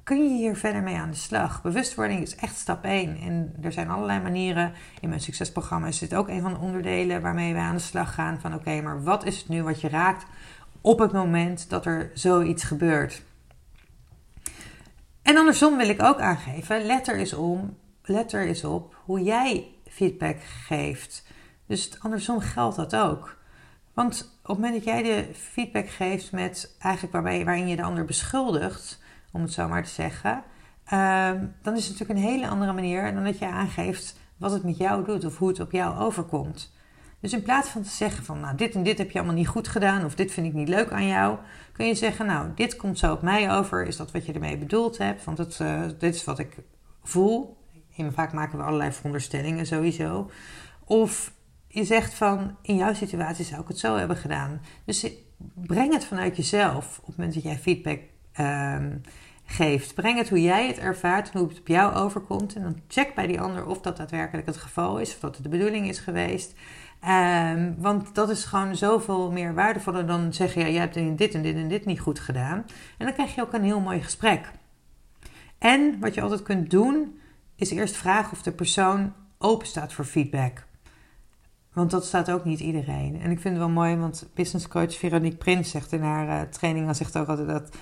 kun 0.02 0.22
je 0.22 0.36
hier 0.36 0.56
verder 0.56 0.82
mee 0.82 0.96
aan 0.96 1.10
de 1.10 1.16
slag? 1.16 1.62
Bewustwording 1.62 2.20
is 2.20 2.36
echt 2.36 2.56
stap 2.56 2.84
1. 2.84 3.16
En 3.20 3.54
er 3.62 3.72
zijn 3.72 3.90
allerlei 3.90 4.20
manieren. 4.20 4.72
In 5.00 5.08
mijn 5.08 5.20
succesprogramma 5.20 5.86
is 5.86 5.98
dit 5.98 6.14
ook 6.14 6.28
een 6.28 6.40
van 6.40 6.52
de 6.52 6.58
onderdelen 6.58 7.22
waarmee 7.22 7.52
we 7.52 7.58
aan 7.58 7.74
de 7.74 7.82
slag 7.82 8.14
gaan. 8.14 8.40
Van 8.40 8.54
oké, 8.54 8.80
maar 8.80 9.02
wat 9.02 9.24
is 9.24 9.38
het 9.38 9.48
nu 9.48 9.62
wat 9.62 9.80
je 9.80 9.88
raakt 9.88 10.26
op 10.82 10.98
het 10.98 11.12
moment 11.12 11.70
dat 11.70 11.86
er 11.86 12.10
zoiets 12.14 12.64
gebeurt? 12.64 13.22
En 15.22 15.36
andersom 15.36 15.76
wil 15.76 15.88
ik 15.88 16.02
ook 16.02 16.20
aangeven, 16.20 16.86
let 16.86 17.08
er 17.08 17.16
eens, 17.16 17.32
om, 17.32 17.76
let 18.04 18.32
er 18.32 18.68
op 18.68 18.96
hoe 19.04 19.22
jij 19.22 19.66
feedback 19.88 20.36
geeft. 20.42 21.24
Dus 21.66 22.00
andersom 22.00 22.40
geldt 22.40 22.76
dat 22.76 22.96
ook. 22.96 23.36
Want 23.94 24.38
op 24.42 24.48
het 24.48 24.56
moment 24.56 24.74
dat 24.74 24.84
jij 24.84 25.02
de 25.02 25.34
feedback 25.34 25.88
geeft 25.88 26.32
met 26.32 26.76
eigenlijk 26.78 27.12
waarbij, 27.12 27.44
waarin 27.44 27.68
je 27.68 27.76
de 27.76 27.82
ander 27.82 28.04
beschuldigt, 28.04 29.00
om 29.32 29.42
het 29.42 29.52
zo 29.52 29.68
maar 29.68 29.84
te 29.84 29.90
zeggen, 29.90 30.42
ehm, 30.84 31.46
dan 31.62 31.76
is 31.76 31.88
het 31.88 31.98
natuurlijk 31.98 32.18
een 32.18 32.32
hele 32.32 32.48
andere 32.48 32.72
manier 32.72 33.14
dan 33.14 33.24
dat 33.24 33.38
je 33.38 33.46
aangeeft 33.46 34.16
wat 34.36 34.50
het 34.50 34.64
met 34.64 34.76
jou 34.76 35.04
doet 35.04 35.24
of 35.24 35.38
hoe 35.38 35.48
het 35.48 35.60
op 35.60 35.72
jou 35.72 35.98
overkomt. 35.98 36.72
Dus 37.22 37.32
in 37.32 37.42
plaats 37.42 37.68
van 37.68 37.82
te 37.82 37.88
zeggen 37.88 38.24
van, 38.24 38.40
nou, 38.40 38.56
dit 38.56 38.74
en 38.74 38.82
dit 38.82 38.98
heb 38.98 39.10
je 39.10 39.18
allemaal 39.18 39.36
niet 39.36 39.48
goed 39.48 39.68
gedaan 39.68 40.04
of 40.04 40.14
dit 40.14 40.32
vind 40.32 40.46
ik 40.46 40.52
niet 40.52 40.68
leuk 40.68 40.90
aan 40.90 41.06
jou, 41.06 41.38
kun 41.72 41.86
je 41.86 41.94
zeggen, 41.94 42.26
nou, 42.26 42.48
dit 42.54 42.76
komt 42.76 42.98
zo 42.98 43.12
op 43.12 43.22
mij 43.22 43.56
over, 43.56 43.86
is 43.86 43.96
dat 43.96 44.12
wat 44.12 44.26
je 44.26 44.32
ermee 44.32 44.58
bedoeld 44.58 44.98
hebt, 44.98 45.24
want 45.24 45.38
het, 45.38 45.58
uh, 45.62 45.82
dit 45.98 46.14
is 46.14 46.24
wat 46.24 46.38
ik 46.38 46.56
voel. 47.02 47.56
En 47.96 48.12
vaak 48.12 48.32
maken 48.32 48.58
we 48.58 48.64
allerlei 48.64 48.92
veronderstellingen 48.92 49.66
sowieso. 49.66 50.30
Of 50.84 51.32
je 51.66 51.84
zegt 51.84 52.14
van, 52.14 52.56
in 52.62 52.76
jouw 52.76 52.94
situatie 52.94 53.44
zou 53.44 53.60
ik 53.60 53.68
het 53.68 53.78
zo 53.78 53.96
hebben 53.96 54.16
gedaan. 54.16 54.60
Dus 54.84 55.06
breng 55.54 55.92
het 55.92 56.04
vanuit 56.04 56.36
jezelf 56.36 56.98
op 56.98 57.06
het 57.06 57.16
moment 57.16 57.34
dat 57.34 57.42
jij 57.42 57.58
feedback 57.58 58.00
um, 58.40 59.00
geeft. 59.44 59.94
Breng 59.94 60.18
het 60.18 60.28
hoe 60.28 60.42
jij 60.42 60.66
het 60.66 60.78
ervaart 60.78 61.30
en 61.30 61.38
hoe 61.38 61.48
het 61.48 61.58
op 61.58 61.68
jou 61.68 61.94
overkomt. 61.94 62.54
En 62.54 62.62
dan 62.62 62.80
check 62.88 63.14
bij 63.14 63.26
die 63.26 63.40
ander 63.40 63.66
of 63.66 63.80
dat 63.80 63.96
daadwerkelijk 63.96 64.46
het 64.46 64.56
geval 64.56 64.98
is, 64.98 65.14
of 65.14 65.20
dat 65.20 65.34
het 65.34 65.42
de 65.42 65.50
bedoeling 65.50 65.88
is 65.88 65.98
geweest. 65.98 66.54
Um, 67.08 67.74
want 67.78 68.14
dat 68.14 68.30
is 68.30 68.44
gewoon 68.44 68.76
zoveel 68.76 69.30
meer 69.30 69.54
waardevoller 69.54 70.06
dan 70.06 70.32
zeggen: 70.32 70.60
ja, 70.60 70.68
jij 70.68 70.80
hebt 70.80 70.94
dit 70.94 71.34
en 71.34 71.42
dit 71.42 71.56
en 71.56 71.68
dit 71.68 71.84
niet 71.84 72.00
goed 72.00 72.18
gedaan. 72.18 72.64
En 72.98 73.06
dan 73.06 73.12
krijg 73.12 73.34
je 73.34 73.40
ook 73.40 73.52
een 73.52 73.64
heel 73.64 73.80
mooi 73.80 74.02
gesprek. 74.02 74.50
En 75.58 76.00
wat 76.00 76.14
je 76.14 76.20
altijd 76.20 76.42
kunt 76.42 76.70
doen, 76.70 77.18
is 77.56 77.70
eerst 77.70 77.96
vragen 77.96 78.32
of 78.32 78.42
de 78.42 78.52
persoon 78.52 79.12
open 79.38 79.66
staat 79.66 79.92
voor 79.92 80.04
feedback. 80.04 80.66
Want 81.72 81.90
dat 81.90 82.04
staat 82.04 82.30
ook 82.30 82.44
niet 82.44 82.60
iedereen. 82.60 83.20
En 83.20 83.30
ik 83.30 83.40
vind 83.40 83.54
het 83.54 83.64
wel 83.64 83.68
mooi, 83.68 83.96
want 83.96 84.30
business 84.34 84.68
coach 84.68 84.94
Veronique 84.94 85.36
Prins 85.38 85.70
zegt 85.70 85.92
in 85.92 86.02
haar 86.02 86.26
uh, 86.26 86.50
training, 86.50 86.96
zegt 86.96 87.18
ook 87.18 87.28
altijd 87.28 87.48
dat 87.48 87.76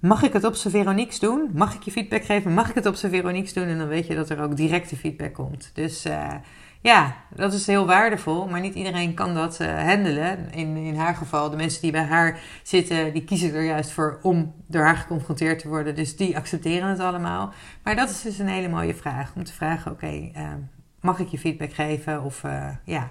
Mag 0.00 0.22
ik 0.22 0.32
het 0.32 0.44
op 0.44 0.54
zijn 0.54 0.72
Veroniques 0.72 1.18
doen? 1.18 1.50
Mag 1.54 1.74
ik 1.74 1.82
je 1.82 1.90
feedback 1.90 2.24
geven? 2.24 2.54
Mag 2.54 2.68
ik 2.68 2.74
het 2.74 2.86
op 2.86 2.94
zijn 2.94 3.12
Veroniques 3.12 3.52
doen? 3.52 3.64
En 3.64 3.78
dan 3.78 3.88
weet 3.88 4.06
je 4.06 4.14
dat 4.14 4.30
er 4.30 4.42
ook 4.42 4.56
directe 4.56 4.96
feedback 4.96 5.34
komt. 5.34 5.70
Dus 5.74 6.06
uh, 6.06 6.34
ja, 6.80 7.16
dat 7.34 7.52
is 7.52 7.66
heel 7.66 7.86
waardevol, 7.86 8.48
maar 8.48 8.60
niet 8.60 8.74
iedereen 8.74 9.14
kan 9.14 9.34
dat 9.34 9.60
uh, 9.60 9.82
handelen. 9.82 10.52
In, 10.52 10.76
in 10.76 10.96
haar 10.96 11.14
geval, 11.14 11.50
de 11.50 11.56
mensen 11.56 11.80
die 11.80 11.90
bij 11.90 12.04
haar 12.04 12.40
zitten, 12.62 13.12
die 13.12 13.24
kiezen 13.24 13.54
er 13.54 13.64
juist 13.64 13.90
voor 13.90 14.18
om 14.22 14.54
door 14.66 14.82
haar 14.82 14.96
geconfronteerd 14.96 15.58
te 15.58 15.68
worden. 15.68 15.94
Dus 15.94 16.16
die 16.16 16.36
accepteren 16.36 16.88
het 16.88 16.98
allemaal. 16.98 17.52
Maar 17.82 17.96
dat 17.96 18.10
is 18.10 18.22
dus 18.22 18.38
een 18.38 18.48
hele 18.48 18.68
mooie 18.68 18.94
vraag. 18.94 19.32
Om 19.34 19.44
te 19.44 19.52
vragen, 19.52 19.92
oké, 19.92 20.30
uh, 20.36 20.52
mag 21.00 21.18
ik 21.18 21.28
je 21.28 21.38
feedback 21.38 21.72
geven? 21.72 22.22
Of 22.22 22.42
uh, 22.44 22.68
ja, 22.84 23.10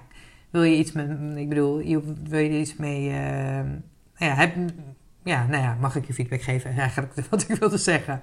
wil 0.49 0.63
je 0.63 0.77
iets 0.77 0.91
met, 0.91 1.09
ik 1.35 1.49
bedoel, 1.49 2.03
wil 2.23 2.39
je 2.39 2.59
iets 2.59 2.75
mee, 2.75 3.03
ja, 4.17 4.35
heb, 4.35 4.55
ja, 5.23 5.45
nou 5.45 5.63
ja, 5.63 5.77
mag 5.79 5.95
ik 5.95 6.07
je 6.07 6.13
feedback 6.13 6.41
geven? 6.41 6.77
Eigenlijk 6.77 7.13
wat 7.29 7.49
ik 7.49 7.59
wilde 7.59 7.77
zeggen. 7.77 8.21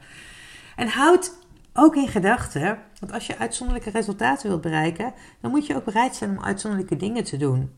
En 0.77 0.89
houd 0.89 1.33
ook 1.73 1.97
in 1.97 2.09
gedachten, 2.09 2.79
want 2.99 3.13
als 3.13 3.27
je 3.27 3.39
uitzonderlijke 3.39 3.91
resultaten 3.91 4.49
wilt 4.49 4.61
bereiken, 4.61 5.13
dan 5.41 5.51
moet 5.51 5.67
je 5.67 5.77
ook 5.77 5.85
bereid 5.85 6.15
zijn 6.15 6.31
om 6.31 6.45
uitzonderlijke 6.45 6.97
dingen 6.97 7.25
te 7.25 7.37
doen. 7.37 7.71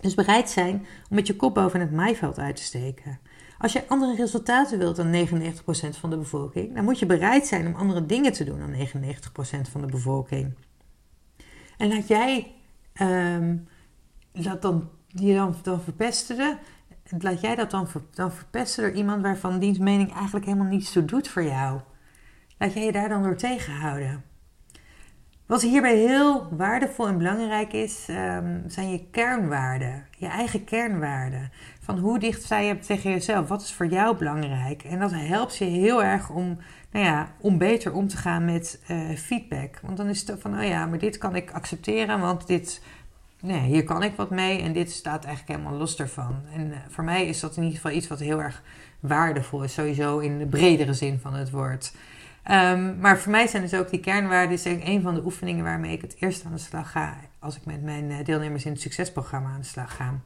Dus 0.00 0.14
bereid 0.14 0.50
zijn 0.50 0.74
om 1.08 1.16
met 1.16 1.26
je 1.26 1.36
kop 1.36 1.54
boven 1.54 1.80
het 1.80 1.92
maaiveld 1.92 2.38
uit 2.38 2.56
te 2.56 2.62
steken. 2.62 3.18
Als 3.58 3.72
je 3.72 3.88
andere 3.88 4.14
resultaten 4.14 4.78
wilt 4.78 4.96
dan 4.96 5.26
99% 5.26 5.98
van 5.98 6.10
de 6.10 6.16
bevolking, 6.16 6.74
dan 6.74 6.84
moet 6.84 6.98
je 6.98 7.06
bereid 7.06 7.46
zijn 7.46 7.66
om 7.66 7.74
andere 7.74 8.06
dingen 8.06 8.32
te 8.32 8.44
doen 8.44 8.58
dan 8.58 8.74
99% 9.68 9.70
van 9.70 9.80
de 9.80 9.86
bevolking. 9.86 10.54
En 11.76 11.88
laat 11.88 12.08
jij 12.08 12.54
um, 13.00 13.68
dat 14.32 14.62
dan, 14.62 14.88
je 15.06 15.34
dan, 15.34 15.54
dan 15.62 15.80
verpesten, 15.80 16.58
laat 17.18 17.40
jij 17.40 17.54
dat 17.54 17.70
dan, 17.70 17.88
dan 18.10 18.32
verpesten 18.32 18.82
door 18.82 18.92
iemand 18.92 19.22
waarvan 19.22 19.58
diens 19.58 19.78
mening 19.78 20.14
eigenlijk 20.14 20.46
helemaal 20.46 20.66
niets 20.66 20.92
toe 20.92 21.04
doet 21.04 21.28
voor 21.28 21.44
jou. 21.44 21.80
Laat 22.60 22.72
jij 22.72 22.84
je 22.84 22.92
daar 22.92 23.08
dan 23.08 23.22
door 23.22 23.36
tegenhouden. 23.36 24.24
Wat 25.46 25.62
hierbij 25.62 25.96
heel 25.96 26.48
waardevol 26.56 27.08
en 27.08 27.18
belangrijk 27.18 27.72
is, 27.72 28.06
um, 28.10 28.62
zijn 28.66 28.90
je 28.90 29.04
kernwaarden. 29.10 30.06
Je 30.18 30.26
eigen 30.26 30.64
kernwaarden. 30.64 31.50
Van 31.80 31.98
hoe 31.98 32.18
dicht 32.18 32.42
sta 32.42 32.58
je 32.58 32.78
tegen 32.78 33.10
jezelf? 33.10 33.48
Wat 33.48 33.62
is 33.62 33.72
voor 33.72 33.86
jou 33.86 34.16
belangrijk? 34.16 34.84
En 34.84 34.98
dat 34.98 35.12
helpt 35.14 35.56
je 35.56 35.64
heel 35.64 36.04
erg 36.04 36.30
om, 36.30 36.58
nou 36.90 37.04
ja, 37.04 37.32
om 37.38 37.58
beter 37.58 37.92
om 37.92 38.08
te 38.08 38.16
gaan 38.16 38.44
met 38.44 38.80
uh, 38.90 39.16
feedback. 39.16 39.80
Want 39.82 39.96
dan 39.96 40.08
is 40.08 40.26
het 40.26 40.40
van, 40.40 40.58
oh 40.58 40.66
ja, 40.66 40.86
maar 40.86 40.98
dit 40.98 41.18
kan 41.18 41.36
ik 41.36 41.50
accepteren, 41.50 42.20
want 42.20 42.46
dit, 42.46 42.82
nee, 43.40 43.60
hier 43.60 43.84
kan 43.84 44.02
ik 44.02 44.14
wat 44.16 44.30
mee 44.30 44.62
en 44.62 44.72
dit 44.72 44.90
staat 44.90 45.24
eigenlijk 45.24 45.58
helemaal 45.58 45.78
los 45.78 45.96
daarvan. 45.96 46.42
En 46.54 46.66
uh, 46.66 46.76
voor 46.88 47.04
mij 47.04 47.26
is 47.26 47.40
dat 47.40 47.56
in 47.56 47.62
ieder 47.62 47.76
geval 47.76 47.96
iets 47.96 48.08
wat 48.08 48.20
heel 48.20 48.42
erg 48.42 48.62
waardevol 49.00 49.62
is, 49.62 49.72
sowieso 49.72 50.18
in 50.18 50.38
de 50.38 50.46
bredere 50.46 50.94
zin 50.94 51.18
van 51.18 51.34
het 51.34 51.50
woord. 51.50 51.92
Um, 52.50 52.98
maar 52.98 53.18
voor 53.18 53.30
mij 53.30 53.46
zijn 53.46 53.62
dus 53.62 53.74
ook 53.74 53.90
die 53.90 54.00
kernwaarden 54.00 54.52
is 54.52 54.64
een 54.64 55.02
van 55.02 55.14
de 55.14 55.24
oefeningen 55.24 55.64
waarmee 55.64 55.92
ik 55.92 56.00
het 56.00 56.16
eerst 56.18 56.44
aan 56.44 56.52
de 56.52 56.58
slag 56.58 56.90
ga 56.90 57.16
als 57.38 57.56
ik 57.56 57.64
met 57.64 57.82
mijn 57.82 58.10
eh, 58.10 58.24
deelnemers 58.24 58.64
in 58.64 58.72
het 58.72 58.80
succesprogramma 58.80 59.48
aan 59.48 59.60
de 59.60 59.66
slag 59.66 59.96
ga. 59.96 60.20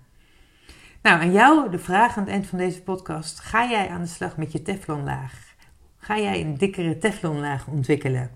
Nou, 1.03 1.21
aan 1.21 1.33
jou 1.33 1.71
de 1.71 1.79
vraag 1.79 2.17
aan 2.17 2.23
het 2.23 2.33
eind 2.33 2.47
van 2.47 2.59
deze 2.59 2.83
podcast. 2.83 3.41
Ga 3.41 3.69
jij 3.69 3.89
aan 3.89 4.01
de 4.01 4.09
slag 4.09 4.37
met 4.37 4.53
je 4.53 4.63
teflonlaag? 4.63 5.55
Ga 5.99 6.19
jij 6.19 6.41
een 6.41 6.57
dikkere 6.57 6.99
teflonlaag 6.99 7.67
ontwikkelen? 7.67 8.31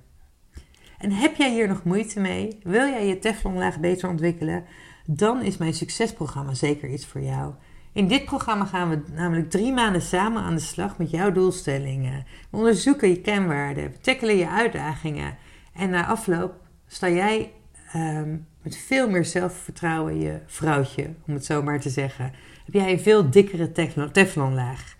En 0.98 1.12
heb 1.12 1.36
jij 1.36 1.50
hier 1.50 1.68
nog 1.68 1.84
moeite 1.84 2.20
mee? 2.20 2.58
Wil 2.62 2.86
jij 2.86 3.06
je 3.06 3.18
teflonlaag 3.18 3.80
beter 3.80 4.08
ontwikkelen? 4.08 4.64
Dan 5.06 5.42
is 5.42 5.56
mijn 5.56 5.74
succesprogramma 5.74 6.54
zeker 6.54 6.88
iets 6.88 7.06
voor 7.06 7.20
jou. 7.20 7.54
In 7.98 8.08
dit 8.08 8.24
programma 8.24 8.64
gaan 8.64 8.88
we 8.88 9.02
namelijk 9.12 9.50
drie 9.50 9.72
maanden 9.72 10.02
samen 10.02 10.42
aan 10.42 10.54
de 10.54 10.60
slag 10.60 10.98
met 10.98 11.10
jouw 11.10 11.32
doelstellingen. 11.32 12.26
We 12.50 12.56
onderzoeken 12.56 13.08
je 13.08 13.20
kenwaarden, 13.20 13.90
we 13.90 14.00
tackelen 14.00 14.36
je 14.36 14.48
uitdagingen. 14.48 15.36
En 15.72 15.90
na 15.90 16.06
afloop 16.06 16.54
sta 16.86 17.08
jij 17.08 17.52
um, 17.96 18.46
met 18.62 18.76
veel 18.76 19.10
meer 19.10 19.24
zelfvertrouwen 19.24 20.20
je 20.20 20.40
vrouwtje, 20.46 21.14
om 21.26 21.34
het 21.34 21.44
zo 21.44 21.62
maar 21.62 21.80
te 21.80 21.90
zeggen. 21.90 22.32
Heb 22.64 22.74
jij 22.74 22.92
een 22.92 23.00
veel 23.00 23.30
dikkere 23.30 23.72
teflonlaag. 24.12 24.96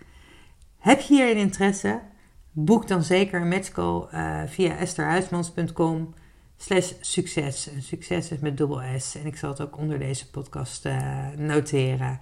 Heb 0.78 1.00
je 1.00 1.14
hier 1.14 1.30
een 1.30 1.36
interesse? 1.36 2.00
Boek 2.52 2.88
dan 2.88 3.02
zeker 3.02 3.40
een 3.40 3.48
matchcall 3.48 4.06
uh, 4.14 4.40
via 4.46 4.76
estherhuismans.com 4.76 6.14
slash 6.56 6.92
succes. 7.00 7.70
succes 7.80 8.30
is 8.30 8.38
met 8.38 8.56
dubbel 8.56 8.82
S. 8.98 9.14
En 9.14 9.26
ik 9.26 9.36
zal 9.36 9.50
het 9.50 9.60
ook 9.60 9.76
onder 9.76 9.98
deze 9.98 10.30
podcast 10.30 10.86
uh, 10.86 11.26
noteren. 11.36 12.20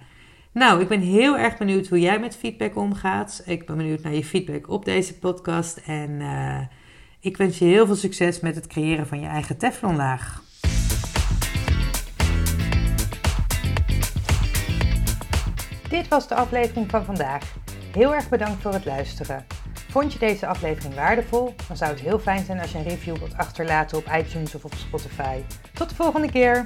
Nou, 0.51 0.81
ik 0.81 0.87
ben 0.87 0.99
heel 0.99 1.37
erg 1.37 1.57
benieuwd 1.57 1.87
hoe 1.87 1.99
jij 1.99 2.19
met 2.19 2.35
feedback 2.35 2.75
omgaat. 2.75 3.41
Ik 3.45 3.65
ben 3.65 3.77
benieuwd 3.77 4.01
naar 4.03 4.13
je 4.13 4.23
feedback 4.23 4.69
op 4.69 4.85
deze 4.85 5.19
podcast. 5.19 5.77
En 5.77 6.09
uh, 6.09 6.59
ik 7.19 7.37
wens 7.37 7.57
je 7.57 7.65
heel 7.65 7.85
veel 7.85 7.95
succes 7.95 8.39
met 8.39 8.55
het 8.55 8.67
creëren 8.67 9.07
van 9.07 9.19
je 9.19 9.27
eigen 9.27 9.57
Teflonlaag. 9.57 10.43
Dit 15.89 16.07
was 16.07 16.27
de 16.27 16.35
aflevering 16.35 16.89
van 16.89 17.05
vandaag. 17.05 17.55
Heel 17.91 18.15
erg 18.15 18.29
bedankt 18.29 18.61
voor 18.61 18.73
het 18.73 18.85
luisteren. 18.85 19.45
Vond 19.89 20.13
je 20.13 20.19
deze 20.19 20.47
aflevering 20.47 20.95
waardevol? 20.95 21.55
Dan 21.67 21.77
zou 21.77 21.91
het 21.91 21.99
heel 21.99 22.19
fijn 22.19 22.45
zijn 22.45 22.59
als 22.59 22.71
je 22.71 22.77
een 22.77 22.83
review 22.83 23.17
wilt 23.17 23.37
achterlaten 23.37 23.97
op 23.97 24.11
iTunes 24.17 24.55
of 24.55 24.65
op 24.65 24.73
Spotify. 24.73 25.41
Tot 25.73 25.89
de 25.89 25.95
volgende 25.95 26.31
keer! 26.31 26.65